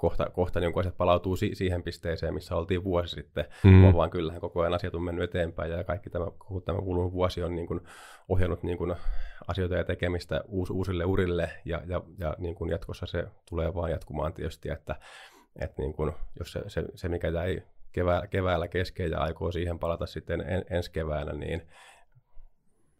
kohta, 0.00 0.30
kohta 0.30 0.60
niin 0.60 0.80
asiat 0.80 0.96
palautuu 0.96 1.36
si- 1.36 1.54
siihen 1.54 1.82
pisteeseen, 1.82 2.34
missä 2.34 2.56
oltiin 2.56 2.84
vuosi 2.84 3.14
sitten, 3.14 3.44
mm. 3.64 3.92
vaan 3.92 4.10
kyllähän 4.10 4.40
koko 4.40 4.60
ajan 4.60 4.74
asiat 4.74 4.94
on 4.94 5.02
mennyt 5.02 5.24
eteenpäin 5.24 5.72
ja 5.72 5.84
kaikki 5.84 6.10
tämä, 6.10 6.24
koko 6.38 6.60
tämä 6.60 6.78
kulunut 6.78 7.12
vuosi 7.12 7.42
on 7.42 7.54
niin 7.54 7.66
kuin 7.66 7.80
ohjannut 8.28 8.62
niin 8.62 8.78
kuin 8.78 8.96
asioita 9.48 9.74
ja 9.74 9.84
tekemistä 9.84 10.40
uus, 10.48 10.70
uusille 10.70 11.04
urille 11.04 11.50
ja, 11.64 11.82
ja, 11.86 12.02
ja 12.18 12.34
niin 12.38 12.54
kuin 12.54 12.70
jatkossa 12.70 13.06
se 13.06 13.24
tulee 13.48 13.74
vaan 13.74 13.90
jatkumaan 13.90 14.32
tietysti, 14.32 14.70
että, 14.70 14.96
että 15.56 15.82
niin 15.82 15.92
kuin, 15.92 16.12
jos 16.38 16.52
se, 16.52 16.62
se, 16.66 16.84
se, 16.94 17.08
mikä 17.08 17.28
jäi 17.28 17.62
kevää, 17.92 18.26
keväällä 18.26 18.68
kesken 18.68 19.10
ja 19.10 19.18
aikoo 19.18 19.52
siihen 19.52 19.78
palata 19.78 20.06
sitten 20.06 20.40
en, 20.40 20.64
ensi 20.70 20.90
keväänä, 20.90 21.32
niin 21.32 21.62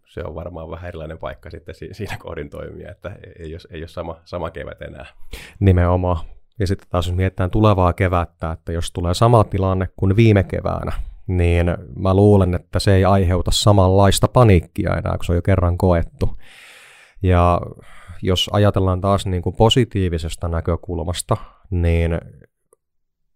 se 0.07 0.25
on 0.25 0.35
varmaan 0.35 0.71
vähän 0.71 0.89
erilainen 0.89 1.19
paikka 1.19 1.51
sitten 1.51 1.75
siinä 1.93 2.17
kohdin 2.19 2.51
toimia, 2.51 2.91
että 2.91 3.17
ei 3.39 3.55
ole, 3.55 3.61
ei 3.71 3.81
ole 3.81 3.89
sama, 3.89 4.21
sama 4.25 4.51
kevät 4.51 4.83
enää. 4.83 5.07
Nimenomaan. 5.61 6.17
Ja 6.59 6.67
sitten 6.67 6.89
taas 6.91 7.07
jos 7.07 7.17
mietitään 7.17 7.51
tulevaa 7.51 7.93
kevättä, 7.93 8.51
että 8.51 8.73
jos 8.73 8.93
tulee 8.93 9.15
sama 9.15 9.45
tilanne 9.45 9.89
kuin 9.97 10.17
viime 10.17 10.45
keväänä, 10.45 10.93
niin 11.27 11.67
mä 11.97 12.15
luulen, 12.15 12.55
että 12.55 12.79
se 12.79 12.95
ei 12.95 13.05
aiheuta 13.05 13.51
samanlaista 13.55 14.29
paniikkia 14.29 14.97
enää, 14.97 15.17
kun 15.17 15.25
se 15.25 15.33
on 15.33 15.37
jo 15.37 15.43
kerran 15.43 15.79
koettu. 15.79 16.37
Ja 17.23 17.61
jos 18.23 18.51
ajatellaan 18.53 19.01
taas 19.01 19.27
niin 19.27 19.43
kuin 19.43 19.57
positiivisesta 19.57 20.49
näkökulmasta, 20.49 21.37
niin 21.71 22.13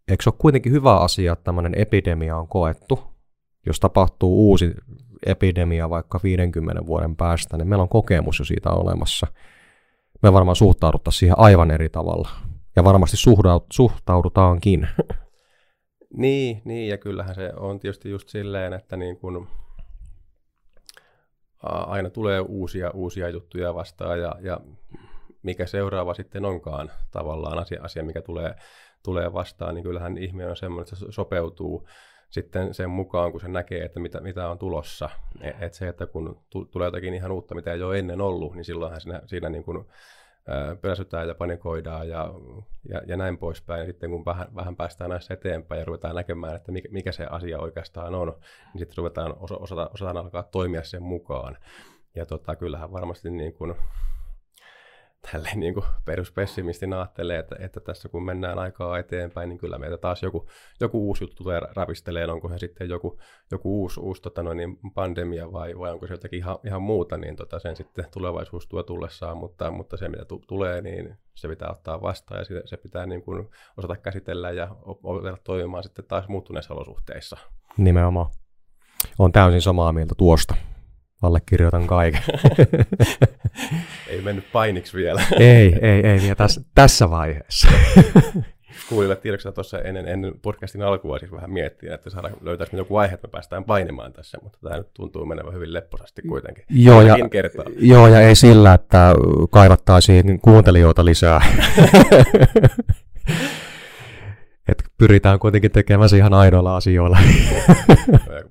eikö 0.08 0.22
se 0.22 0.30
ole 0.30 0.34
kuitenkin 0.38 0.72
hyvä 0.72 0.96
asia, 0.96 1.32
että 1.32 1.44
tämmöinen 1.44 1.74
epidemia 1.76 2.36
on 2.36 2.48
koettu? 2.48 3.02
Jos 3.66 3.80
tapahtuu 3.80 4.48
uusi 4.48 4.74
epidemia 5.26 5.90
vaikka 5.90 6.20
50 6.22 6.86
vuoden 6.86 7.16
päästä, 7.16 7.56
niin 7.56 7.68
meillä 7.68 7.82
on 7.82 7.88
kokemus 7.88 8.38
jo 8.38 8.44
siitä 8.44 8.70
olemassa. 8.70 9.26
Me 10.22 10.32
varmaan 10.32 10.56
suhtauduttaisiin 10.56 11.18
siihen 11.18 11.38
aivan 11.38 11.70
eri 11.70 11.88
tavalla. 11.88 12.28
Ja 12.76 12.84
varmasti 12.84 13.16
suhtaudutaankin. 13.72 14.88
Niin, 16.16 16.62
niin, 16.64 16.88
ja 16.88 16.98
kyllähän 16.98 17.34
se 17.34 17.52
on 17.56 17.80
tietysti 17.80 18.10
just 18.10 18.28
silleen, 18.28 18.72
että 18.72 18.96
niin 18.96 19.16
kun 19.16 19.46
aina 21.62 22.10
tulee 22.10 22.40
uusia, 22.40 22.90
uusia 22.90 23.28
juttuja 23.28 23.74
vastaan, 23.74 24.20
ja, 24.20 24.34
ja 24.40 24.60
mikä 25.44 25.66
seuraava 25.66 26.14
sitten 26.14 26.44
onkaan 26.44 26.90
tavallaan 27.10 27.58
asia, 27.58 27.82
asia 27.82 28.04
mikä 28.04 28.22
tulee, 28.22 28.54
tulee 29.02 29.32
vastaan, 29.32 29.74
niin 29.74 29.82
kyllähän 29.82 30.18
ihminen 30.18 30.50
on 30.50 30.56
semmoinen, 30.56 30.82
että 30.82 30.96
se 30.96 31.12
sopeutuu 31.12 31.88
sitten 32.30 32.74
sen 32.74 32.90
mukaan, 32.90 33.32
kun 33.32 33.40
se 33.40 33.48
näkee, 33.48 33.84
että 33.84 34.00
mitä, 34.00 34.20
mitä 34.20 34.50
on 34.50 34.58
tulossa. 34.58 35.10
Et, 35.40 35.62
et 35.62 35.74
se, 35.74 35.88
että 35.88 36.06
kun 36.06 36.42
t- 36.50 36.70
tulee 36.70 36.86
jotakin 36.86 37.14
ihan 37.14 37.32
uutta, 37.32 37.54
mitä 37.54 37.72
ei 37.72 37.82
ole 37.82 37.98
ennen 37.98 38.20
ollut, 38.20 38.54
niin 38.54 38.64
silloinhan 38.64 39.00
siinä, 39.00 39.22
siinä 39.26 39.48
niin 39.48 39.64
kuin, 39.64 39.86
pelästytään 40.80 41.28
ja 41.28 41.34
panikoidaan 41.34 42.08
ja, 42.08 42.34
ja, 42.88 43.02
ja 43.06 43.16
näin 43.16 43.38
poispäin. 43.38 43.80
Ja 43.80 43.86
sitten 43.86 44.10
kun 44.10 44.24
vähän, 44.24 44.46
vähän 44.54 44.76
päästään 44.76 45.10
näissä 45.10 45.34
eteenpäin 45.34 45.78
ja 45.78 45.84
ruvetaan 45.84 46.14
näkemään, 46.14 46.56
että 46.56 46.72
mikä, 46.72 46.88
mikä 46.92 47.12
se 47.12 47.26
asia 47.26 47.58
oikeastaan 47.58 48.14
on, 48.14 48.28
niin 48.72 48.78
sitten 48.78 48.96
ruvetaan 48.96 49.34
osa, 49.38 49.56
osata, 49.56 49.90
osataan 49.94 50.16
alkaa 50.16 50.42
toimia 50.42 50.82
sen 50.82 51.02
mukaan. 51.02 51.56
Ja 52.14 52.26
tota, 52.26 52.56
kyllähän 52.56 52.92
varmasti 52.92 53.30
niin 53.30 53.54
kuin, 53.54 53.74
tälleen 55.32 55.60
niin 55.60 55.74
kuin 55.74 55.86
peruspessimistin 56.04 56.92
ajattelee, 56.92 57.38
että, 57.38 57.56
että 57.58 57.80
tässä 57.80 58.08
kun 58.08 58.24
mennään 58.24 58.58
aikaa 58.58 58.98
eteenpäin, 58.98 59.48
niin 59.48 59.58
kyllä 59.58 59.78
meitä 59.78 59.96
taas 59.96 60.22
joku, 60.22 60.48
joku 60.80 61.06
uusi 61.06 61.24
juttu 61.24 61.36
tulee 61.42 61.60
ravisteleen, 61.76 62.30
onko 62.30 62.48
se 62.48 62.58
sitten 62.58 62.88
joku, 62.88 63.20
joku 63.50 63.80
uusi, 63.80 64.00
uusi 64.00 64.22
tota 64.22 64.42
noin, 64.42 64.56
niin 64.56 64.78
pandemia 64.94 65.52
vai, 65.52 65.78
vai 65.78 65.92
onko 65.92 66.06
se 66.06 66.14
jotakin 66.14 66.38
ihan, 66.38 66.58
ihan 66.66 66.82
muuta, 66.82 67.16
niin 67.16 67.36
tota 67.36 67.58
sen 67.58 67.76
sitten 67.76 68.04
tulevaisuus 68.12 68.68
tuo 68.68 68.82
tullessaan, 68.82 69.36
mutta, 69.36 69.70
mutta 69.70 69.96
se 69.96 70.08
mitä 70.08 70.24
t- 70.24 70.46
tulee, 70.46 70.82
niin 70.82 71.16
se 71.34 71.48
pitää 71.48 71.70
ottaa 71.70 72.02
vastaan 72.02 72.40
ja 72.40 72.44
se, 72.44 72.62
se 72.64 72.76
pitää 72.76 73.06
niin 73.06 73.22
kuin 73.22 73.48
osata 73.76 73.96
käsitellä 73.96 74.50
ja 74.50 74.76
opetella 74.82 75.38
toimimaan 75.44 75.82
sitten 75.82 76.04
taas 76.04 76.28
muuttuneissa 76.28 76.74
olosuhteissa. 76.74 77.36
Nimenomaan. 77.76 78.26
on 79.18 79.32
täysin 79.32 79.62
samaa 79.62 79.92
mieltä 79.92 80.14
tuosta 80.18 80.54
allekirjoitan 81.24 81.86
kaiken. 81.86 82.22
ei 84.08 84.20
mennyt 84.20 84.52
painiksi 84.52 84.96
vielä. 84.96 85.22
ei, 85.38 85.74
ei, 85.82 86.06
ei 86.06 86.20
vielä 86.20 86.34
tässä, 86.34 86.60
tässä 86.74 87.10
vaiheessa. 87.10 87.68
Kuulille 88.88 89.16
tiedoksi 89.16 89.52
tuossa 89.52 89.78
ennen, 89.78 90.08
ennen 90.08 90.34
podcastin 90.42 90.82
alkua 90.82 91.18
siis 91.18 91.32
vähän 91.32 91.50
miettiä, 91.50 91.94
että 91.94 92.10
saadaan, 92.10 92.34
löytäisimme 92.40 92.78
joku 92.78 92.96
aihe, 92.96 93.14
että 93.14 93.28
me 93.28 93.30
päästään 93.30 93.64
painimaan 93.64 94.12
tässä, 94.12 94.38
mutta 94.42 94.58
tämä 94.62 94.76
nyt 94.76 94.94
tuntuu 94.94 95.26
menevän 95.26 95.54
hyvin 95.54 95.72
lepposasti 95.72 96.22
kuitenkin. 96.22 96.64
Joo 96.70 97.02
ja, 97.02 97.16
joo, 97.78 98.08
ja 98.08 98.20
ei 98.20 98.34
sillä, 98.34 98.74
että 98.74 99.14
kaivattaisiin 99.50 100.40
kuuntelijoita 100.40 101.04
lisää. 101.04 101.40
Pyritään 105.06 105.38
kuitenkin 105.38 105.70
tekemään 105.70 106.08
se 106.08 106.16
ihan 106.16 106.34
aidoilla 106.34 106.76
asioilla. 106.76 107.18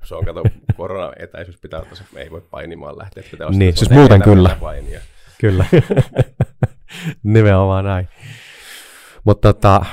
se 0.04 0.16
on, 0.16 0.26
kato, 0.26 0.44
korona-etäisyys 0.78 1.58
pitää 1.58 1.80
ottaa, 1.80 1.96
se 1.96 2.04
ei 2.16 2.32
voi 2.32 2.42
painimaan 2.52 2.98
lähteä. 2.98 3.24
Pitää 3.32 3.50
niin, 3.50 3.78
siis 3.78 3.90
muuten 3.90 4.22
kyllä. 4.22 4.58
Painia. 4.62 5.00
Kyllä, 5.42 5.66
nimenomaan 7.24 7.86
näin. 7.86 8.08
Mutta 9.24 9.54
tota, 9.54 9.86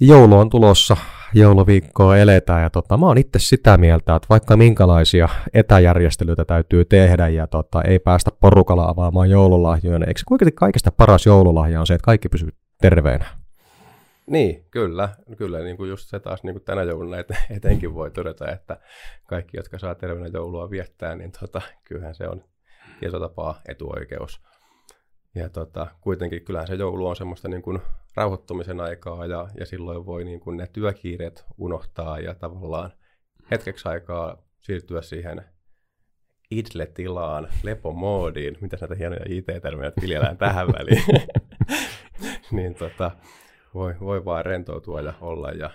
joulu 0.00 0.38
on 0.38 0.50
tulossa, 0.50 0.96
jouluviikkoa 1.34 2.16
eletään 2.16 2.62
ja 2.62 2.70
tota, 2.70 2.96
mä 2.96 3.06
oon 3.06 3.18
itse 3.18 3.38
sitä 3.38 3.76
mieltä, 3.76 4.16
että 4.16 4.26
vaikka 4.30 4.56
minkälaisia 4.56 5.28
etäjärjestelyitä 5.54 6.44
täytyy 6.44 6.84
tehdä 6.84 7.28
ja 7.28 7.46
tota, 7.46 7.82
ei 7.82 7.98
päästä 7.98 8.30
porukalla 8.40 8.88
avaamaan 8.88 9.30
joululahjoja, 9.30 9.98
niin 9.98 10.08
eikö 10.08 10.20
kuitenkin 10.28 10.54
kaikista 10.54 10.92
paras 10.92 11.26
joululahja 11.26 11.80
on 11.80 11.86
se, 11.86 11.94
että 11.94 12.04
kaikki 12.04 12.28
pysyy 12.28 12.48
terveenä? 12.80 13.37
Niin, 14.28 14.64
kyllä. 14.70 15.08
kyllä 15.36 15.58
niin 15.58 15.76
kuin 15.76 15.90
just 15.90 16.08
se 16.08 16.20
taas 16.20 16.42
niin 16.42 16.54
kuin 16.54 16.64
tänä 16.64 16.82
jouluna 16.82 17.16
etenkin 17.50 17.94
voi 17.94 18.10
todeta, 18.10 18.50
että 18.50 18.80
kaikki, 19.28 19.56
jotka 19.56 19.78
saa 19.78 19.94
terveenä 19.94 20.30
joulua 20.32 20.70
viettää, 20.70 21.14
niin 21.14 21.32
tota, 21.40 21.62
kyllähän 21.84 22.14
se 22.14 22.28
on 22.28 22.44
tietyllä 23.00 23.28
tapaa 23.28 23.60
etuoikeus. 23.68 24.40
Ja 25.34 25.48
tota, 25.48 25.86
kuitenkin 26.00 26.44
kyllähän 26.44 26.66
se 26.66 26.74
joulu 26.74 27.06
on 27.06 27.16
semmoista 27.16 27.48
niin 27.48 27.62
kuin 27.62 27.78
rauhoittumisen 28.16 28.80
aikaa 28.80 29.26
ja, 29.26 29.48
ja 29.60 29.66
silloin 29.66 30.06
voi 30.06 30.24
niin 30.24 30.40
kuin 30.40 30.56
ne 30.56 30.66
työkiireet 30.66 31.44
unohtaa 31.58 32.20
ja 32.20 32.34
tavallaan 32.34 32.92
hetkeksi 33.50 33.88
aikaa 33.88 34.42
siirtyä 34.60 35.02
siihen 35.02 35.44
idle-tilaan, 36.50 37.48
lepomoodiin, 37.62 38.56
mitä 38.60 38.76
näitä 38.80 38.94
hienoja 38.94 39.24
IT-termejä 39.28 39.92
viljellään 40.00 40.38
tähän 40.38 40.68
väliin, 40.68 41.04
niin 42.56 42.74
tota, 42.74 43.10
voi, 43.74 43.94
voi 44.00 44.24
vaan 44.24 44.44
rentoutua 44.44 45.00
ja 45.00 45.12
olla. 45.20 45.50
Ja 45.50 45.70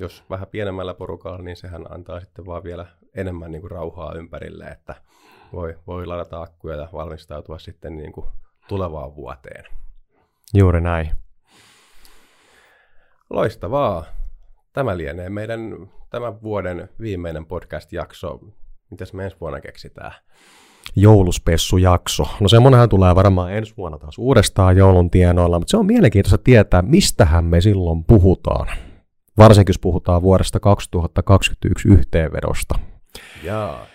jos 0.00 0.24
vähän 0.30 0.46
pienemmällä 0.46 0.94
porukalla, 0.94 1.38
niin 1.38 1.56
sehän 1.56 1.92
antaa 1.92 2.20
sitten 2.20 2.46
vaan 2.46 2.64
vielä 2.64 2.86
enemmän 3.14 3.50
niin 3.50 3.60
kuin 3.60 3.70
rauhaa 3.70 4.14
ympärille, 4.14 4.64
että 4.64 4.94
voi, 5.52 5.78
voi 5.86 6.06
ladata 6.06 6.42
akkuja 6.42 6.76
ja 6.76 6.88
valmistautua 6.92 7.58
sitten 7.58 7.96
niin 7.96 8.12
kuin 8.12 8.26
tulevaan 8.68 9.16
vuoteen. 9.16 9.64
Juuri 10.54 10.80
näin. 10.80 11.10
Loistavaa. 13.30 14.04
Tämä 14.72 14.96
lienee 14.96 15.30
meidän 15.30 15.60
tämän 16.10 16.42
vuoden 16.42 16.88
viimeinen 17.00 17.46
podcast-jakso. 17.46 18.40
Mitäs 18.90 19.12
me 19.12 19.24
ensi 19.24 19.36
vuonna 19.40 19.60
keksitään? 19.60 20.12
Jouluspessujakso. 20.96 22.24
No 22.40 22.48
semmoinenhan 22.48 22.88
tulee 22.88 23.14
varmaan 23.14 23.52
ensi 23.52 23.74
vuonna 23.76 23.98
taas 23.98 24.18
uudestaan 24.18 24.76
joulun 24.76 25.10
tienoilla, 25.10 25.58
mutta 25.58 25.70
se 25.70 25.76
on 25.76 25.86
mielenkiintoista 25.86 26.38
tietää, 26.38 26.82
mistähän 26.82 27.44
me 27.44 27.60
silloin 27.60 28.04
puhutaan. 28.04 28.66
Varsinkin 29.38 29.70
jos 29.70 29.78
puhutaan 29.78 30.22
vuodesta 30.22 30.60
2021 30.60 31.88
yhteenvedosta. 31.88 32.78
Jaa. 33.42 33.86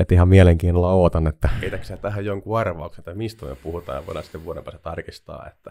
Et 0.00 0.12
ihan 0.12 0.28
mielenkiinnolla 0.28 0.92
ootan, 0.92 1.26
että... 1.26 1.48
Heitäkö 1.60 1.84
sä 1.84 1.96
tähän 1.96 2.24
jonkun 2.24 2.58
arvauksen, 2.58 3.00
että 3.00 3.14
mistä 3.14 3.46
me 3.46 3.54
puhutaan 3.54 3.98
ja 3.98 4.06
voidaan 4.06 4.24
sitten 4.24 4.44
vuoden 4.44 4.64
päästä 4.64 4.82
tarkistaa, 4.82 5.48
että... 5.48 5.70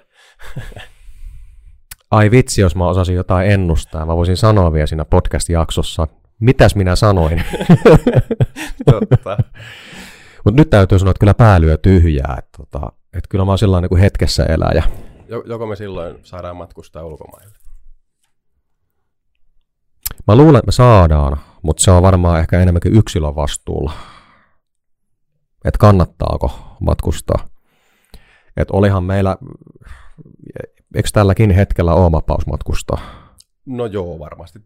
Ai 2.12 2.32
vitsi, 2.32 2.62
jos 2.62 2.76
mä 2.76 2.88
osasin 2.88 3.16
jotain 3.16 3.52
ennustaa. 3.52 4.06
Mä 4.06 4.18
voisin 4.18 4.38
sanoa 4.38 4.74
vielä 4.74 4.88
siinä 4.88 5.06
podcast-jaksossa, 5.06 6.08
mitäs 6.40 6.76
minä 6.76 6.96
sanoin. 6.96 7.44
Totta. 8.92 9.38
Mutta 10.46 10.62
nyt 10.62 10.70
täytyy 10.70 11.00
sanoa, 11.00 11.12
että 11.12 11.20
kyllä 11.20 11.34
päälyö 11.34 11.78
tyhjää. 11.78 12.36
Että, 12.38 12.58
tota, 12.58 12.92
että 13.14 13.28
kyllä 13.30 13.46
mä 13.46 13.52
oon 13.52 13.58
sellainen 13.58 13.90
kuin 13.90 14.02
hetkessä 14.02 14.44
eläjä. 14.44 14.84
Joko 15.46 15.68
me 15.68 15.76
silloin 15.76 16.16
saadaan 16.24 16.58
matkustaa 16.58 17.04
ulkomaille? 17.06 17.56
Mä 20.28 20.36
luulen, 20.36 20.60
että 20.60 20.68
me 20.68 20.72
saadaan, 20.72 21.38
mutta 21.62 21.84
se 21.84 21.92
on 21.92 22.04
varmaan 22.04 22.40
ehkä 22.40 22.60
enemmänkin 22.60 22.96
yksilön 22.96 23.36
vastuulla. 23.36 23.92
Että 25.66 25.78
kannattaako 25.78 26.78
matkustaa. 26.80 27.48
Että 28.58 28.78
olihan 28.78 29.04
meillä, 29.04 29.38
eikö 30.96 31.10
tälläkin 31.14 31.52
hetkellä 31.52 31.94
ole 31.94 32.12
vapaus 32.12 32.48
matkustaa? 32.48 33.02
No 33.66 33.86
joo, 33.86 34.20
varmasti. 34.20 34.60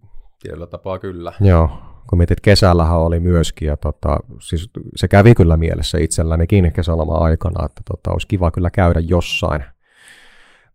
Tietyllä 0.46 0.68
tapaa 0.68 1.00
kyllä. 1.00 1.34
Joo, 1.42 1.70
kun 2.10 2.18
mietit, 2.18 2.42
kesällähän 2.42 2.98
oli 2.98 3.20
myöskin, 3.20 3.68
ja 3.68 3.78
tota, 3.78 4.18
siis 4.42 4.70
se 4.96 5.08
kävi 5.08 5.36
kyllä 5.36 5.58
mielessä 5.58 5.98
itsellänikin 5.98 6.72
kesäloma 6.72 7.18
aikana, 7.18 7.66
että 7.66 7.82
tota, 7.92 8.12
olisi 8.12 8.28
kiva 8.28 8.52
kyllä 8.52 8.70
käydä 8.70 9.00
jossain 9.00 9.64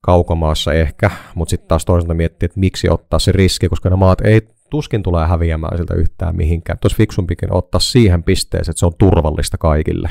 kaukomaassa 0.00 0.72
ehkä, 0.72 1.10
mutta 1.34 1.50
sitten 1.50 1.68
taas 1.68 1.84
toisaalta 1.84 2.14
miettiä, 2.14 2.46
että 2.46 2.60
miksi 2.60 2.88
ottaa 2.90 3.18
se 3.18 3.32
riski, 3.32 3.68
koska 3.68 3.90
ne 3.90 3.96
maat 3.96 4.20
ei 4.20 4.40
tuskin 4.70 5.02
tulee 5.02 5.26
häviämään 5.26 5.76
siltä 5.76 5.94
yhtään 5.94 6.36
mihinkään. 6.36 6.78
Tuossa 6.78 6.96
fiksumpikin 6.96 7.54
ottaa 7.54 7.80
siihen 7.80 8.22
pisteeseen, 8.22 8.72
että 8.72 8.80
se 8.80 8.86
on 8.86 8.92
turvallista 8.98 9.58
kaikille. 9.58 10.10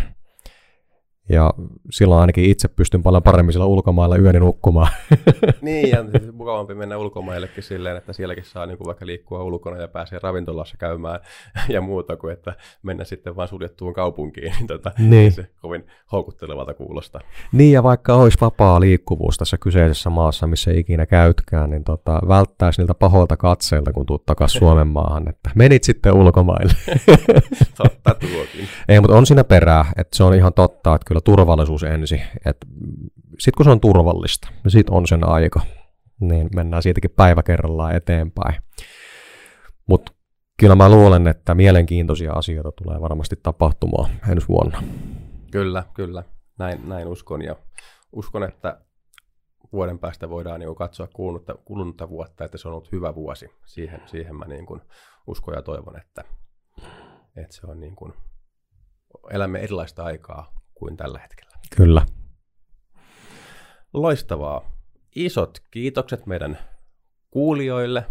Ja 1.29 1.53
silloin 1.91 2.21
ainakin 2.21 2.45
itse 2.45 2.67
pystyn 2.67 3.03
paljon 3.03 3.23
paremmin 3.23 3.53
sillä 3.53 3.65
ulkomailla 3.65 4.17
yöni 4.17 4.39
nukkumaan. 4.39 4.91
niin, 5.61 5.89
ja 5.89 6.05
mukavampi 6.33 6.73
mennä 6.73 6.97
ulkomaillekin 6.97 7.63
silleen, 7.63 7.97
että 7.97 8.13
sielläkin 8.13 8.45
saa 8.45 8.65
niin 8.65 8.77
kuin 8.77 8.85
vaikka 8.85 9.05
liikkua 9.05 9.43
ulkona 9.43 9.77
ja 9.77 9.87
pääsee 9.87 10.19
ravintolassa 10.23 10.77
käymään 10.77 11.19
ja 11.69 11.81
muuta 11.81 12.17
kuin, 12.17 12.33
että 12.33 12.53
mennä 12.83 13.03
sitten 13.03 13.35
vain 13.35 13.49
suljettuun 13.49 13.93
kaupunkiin. 13.93 14.53
Niin, 14.57 14.67
tota, 14.67 14.91
niin. 14.97 15.31
se 15.31 15.47
kovin 15.61 15.87
houkuttelevalta 16.11 16.73
kuulostaa. 16.73 17.21
Niin, 17.51 17.73
ja 17.73 17.83
vaikka 17.83 18.15
olisi 18.15 18.37
vapaa 18.41 18.79
liikkuvuus 18.79 19.37
tässä 19.37 19.57
kyseisessä 19.57 20.09
maassa, 20.09 20.47
missä 20.47 20.71
ikinä 20.71 21.05
käytkään, 21.05 21.69
niin 21.69 21.83
tota, 21.83 22.21
välttäisi 22.27 22.81
niiltä 22.81 22.93
pahoilta 22.93 23.37
katseilta, 23.37 23.93
kun 23.93 24.05
tuut 24.05 24.25
takaisin 24.25 24.59
Suomen 24.59 24.87
maahan, 24.87 25.29
että 25.29 25.49
menit 25.55 25.83
sitten 25.83 26.13
ulkomaille. 26.13 26.73
totta 27.77 28.13
tuokin. 28.13 28.67
Ei, 28.89 28.99
mutta 28.99 29.17
on 29.17 29.25
siinä 29.25 29.43
perää, 29.43 29.85
että 29.97 30.17
se 30.17 30.23
on 30.23 30.33
ihan 30.33 30.53
totta, 30.53 30.95
että 30.95 31.05
kyllä 31.07 31.18
kyllä 31.21 31.37
turvallisuus 31.37 31.83
ensin. 31.83 32.21
Sitten 33.39 33.57
kun 33.57 33.63
se 33.63 33.69
on 33.69 33.79
turvallista, 33.79 34.49
niin 34.63 34.71
sitten 34.71 34.95
on 34.95 35.07
sen 35.07 35.29
aika. 35.29 35.61
Niin 36.19 36.49
mennään 36.55 36.83
siitäkin 36.83 37.11
päivä 37.11 37.43
kerrallaan 37.43 37.95
eteenpäin. 37.95 38.61
Mutta 39.87 40.11
kyllä 40.59 40.75
mä 40.75 40.89
luulen, 40.89 41.27
että 41.27 41.55
mielenkiintoisia 41.55 42.33
asioita 42.33 42.71
tulee 42.71 43.01
varmasti 43.01 43.35
tapahtumaan 43.43 44.09
ensi 44.29 44.47
vuonna. 44.47 44.83
Kyllä, 45.51 45.83
kyllä. 45.93 46.23
Näin, 46.59 46.89
näin 46.89 47.07
uskon. 47.07 47.41
Ja 47.41 47.55
uskon, 48.11 48.43
että 48.43 48.81
vuoden 49.71 49.99
päästä 49.99 50.29
voidaan 50.29 50.59
niin 50.59 50.75
katsoa 50.75 51.07
kulunutta, 51.07 51.55
kulunutta 51.65 52.09
vuotta, 52.09 52.45
että 52.45 52.57
se 52.57 52.67
on 52.67 52.73
ollut 52.73 52.91
hyvä 52.91 53.15
vuosi. 53.15 53.49
Siihen, 53.65 54.01
siihen 54.05 54.35
mä 54.35 54.45
niin 54.45 54.65
kuin 54.65 54.81
uskon 55.27 55.53
ja 55.53 55.61
toivon, 55.61 55.97
että, 55.99 56.23
että 57.35 57.55
se 57.55 57.67
on 57.67 57.79
niin 57.79 57.95
kuin, 57.95 58.13
elämme 59.31 59.59
erilaista 59.59 60.03
aikaa 60.03 60.58
kuin 60.79 60.97
tällä 60.97 61.19
hetkellä. 61.19 61.51
Kyllä. 61.75 62.05
Loistavaa. 63.93 64.71
Isot 65.15 65.59
kiitokset 65.71 66.25
meidän 66.25 66.59
kuulijoille. 67.31 68.05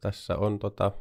Tässä 0.00 0.36
on 0.36 0.58
tota, 0.58 0.92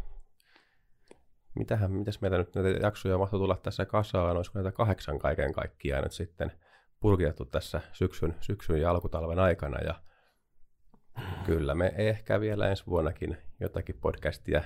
mitähän, 1.56 1.92
mitäs 1.92 2.22
meitä 2.22 2.38
nyt 2.38 2.56
näitä 2.56 2.86
jaksoja 2.86 3.18
mahtoi 3.18 3.40
tulla 3.40 3.56
tässä 3.64 3.86
kasaan, 3.86 4.38
olisiko 4.38 4.60
näitä 4.60 4.72
kahdeksan 4.72 5.20
kaiken 5.20 5.54
kaikkiaan 5.54 6.04
nyt 6.04 6.12
sitten 6.12 6.52
purkitettu 7.00 7.46
tässä 7.46 7.82
syksyn, 7.94 8.36
syksyn 8.42 8.82
ja 8.82 8.90
alkutalven 8.90 9.40
aikana 9.40 9.78
ja 9.80 9.96
kyllä 11.48 11.76
me 11.76 11.94
ehkä 11.98 12.40
vielä 12.40 12.70
ensi 12.70 12.84
vuonnakin 12.88 13.38
jotakin 13.60 13.96
podcastia 14.02 14.62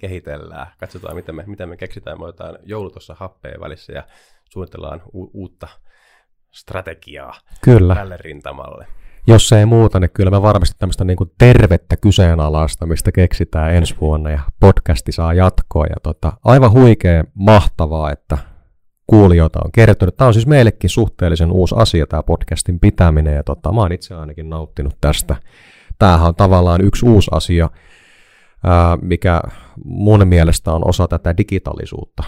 kehitellään. 0.00 0.66
Katsotaan, 0.78 1.16
miten 1.16 1.34
me, 1.34 1.44
miten 1.46 1.68
me 1.68 1.76
keksitään. 1.76 2.18
Me 2.18 2.24
otetaan 2.24 2.58
joulu 2.62 2.90
tuossa 2.90 3.16
happeen 3.18 3.60
välissä 3.60 3.92
ja 3.92 4.02
suunnitellaan 4.50 5.02
u- 5.14 5.30
uutta 5.34 5.68
strategiaa 6.50 7.34
Kyllä. 7.64 7.94
tälle 7.94 8.16
rintamalle. 8.16 8.86
Jos 9.26 9.52
ei 9.52 9.66
muuta, 9.66 10.00
niin 10.00 10.10
kyllä 10.14 10.30
me 10.30 10.42
varmasti 10.42 10.76
tämmöistä 10.78 11.04
niin 11.04 11.16
kuin 11.16 11.30
tervettä 11.38 11.96
kyseenalaistamista 11.96 13.12
keksitään 13.12 13.74
ensi 13.74 13.96
vuonna 14.00 14.30
ja 14.30 14.40
podcasti 14.60 15.12
saa 15.12 15.34
jatkoa. 15.34 15.86
Ja 15.86 15.96
tota, 16.02 16.32
aivan 16.44 16.72
huikea 16.72 17.24
mahtavaa, 17.34 18.12
että 18.12 18.38
kuulijoita 19.06 19.58
on 19.64 19.72
kertonut. 19.72 20.16
Tämä 20.16 20.28
on 20.28 20.34
siis 20.34 20.46
meillekin 20.46 20.90
suhteellisen 20.90 21.52
uusi 21.52 21.74
asia, 21.78 22.06
tämä 22.06 22.22
podcastin 22.22 22.80
pitäminen, 22.80 23.34
ja 23.34 23.42
tota, 23.42 23.72
mä 23.72 23.80
oon 23.80 23.92
itse 23.92 24.14
ainakin 24.14 24.50
nauttinut 24.50 24.96
tästä. 25.00 25.36
Tämähän 25.98 26.28
on 26.28 26.34
tavallaan 26.34 26.80
yksi 26.80 27.06
uusi 27.06 27.30
asia, 27.34 27.70
mikä 29.02 29.40
mun 29.84 30.28
mielestä 30.28 30.72
on 30.72 30.88
osa 30.88 31.08
tätä 31.08 31.36
digitaalisuutta. 31.36 32.22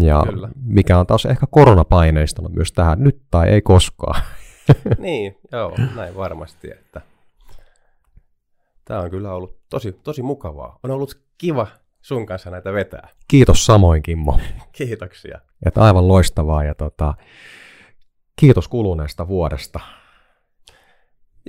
Ja 0.00 0.22
Kyllä. 0.30 0.48
mikä 0.62 0.98
on 0.98 1.06
taas 1.06 1.26
ehkä 1.26 1.46
koronapaineistanut 1.50 2.52
myös 2.52 2.72
tähän 2.72 3.04
nyt 3.04 3.22
tai 3.30 3.48
ei 3.48 3.62
koskaan. 3.62 4.22
niin, 4.98 5.38
joo, 5.52 5.74
näin 5.96 6.16
varmasti. 6.16 6.70
Että 6.70 7.00
tämä 8.84 9.00
on 9.00 9.10
kyllä 9.10 9.32
ollut 9.32 9.60
tosi, 9.70 9.92
tosi 9.92 10.22
mukavaa. 10.22 10.78
On 10.82 10.90
ollut 10.90 11.20
kiva 11.38 11.66
sun 12.00 12.26
kanssa 12.26 12.50
näitä 12.50 12.72
vetää. 12.72 13.08
Kiitos 13.28 13.66
samoin, 13.66 14.02
Kimmo. 14.02 14.40
Kiitoksia. 14.78 15.40
Että 15.66 15.82
aivan 15.82 16.08
loistavaa 16.08 16.64
ja 16.64 16.74
tota, 16.74 17.14
kiitos 18.36 18.68
kuluneesta 18.68 19.28
vuodesta. 19.28 19.80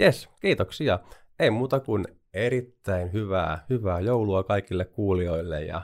Yes, 0.01 0.29
kiitoksia. 0.41 0.99
Ei 1.41 1.49
muuta 1.49 1.79
kuin 1.79 2.05
erittäin 2.33 3.13
hyvää, 3.13 3.65
hyvää 3.69 3.99
joulua 3.99 4.43
kaikille 4.43 4.85
kuulijoille 4.85 5.63
ja 5.63 5.81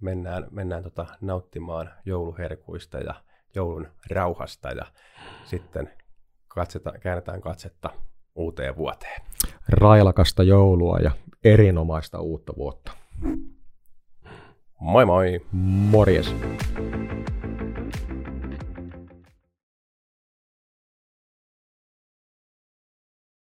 mennään, 0.00 0.46
mennään 0.50 0.82
tota 0.82 1.06
nauttimaan 1.20 1.90
jouluherkuista 2.04 2.98
ja 2.98 3.14
joulun 3.54 3.88
rauhasta 4.10 4.70
ja 4.70 4.86
sitten 5.44 5.90
katseta, 6.48 6.92
käännetään 7.00 7.40
katsetta 7.40 7.90
uuteen 8.34 8.76
vuoteen. 8.76 9.22
Railakasta 9.68 10.42
joulua 10.42 10.98
ja 10.98 11.10
erinomaista 11.44 12.20
uutta 12.20 12.52
vuotta. 12.56 12.92
Moi 14.80 15.06
moi! 15.06 15.40
Morjes! 15.90 16.34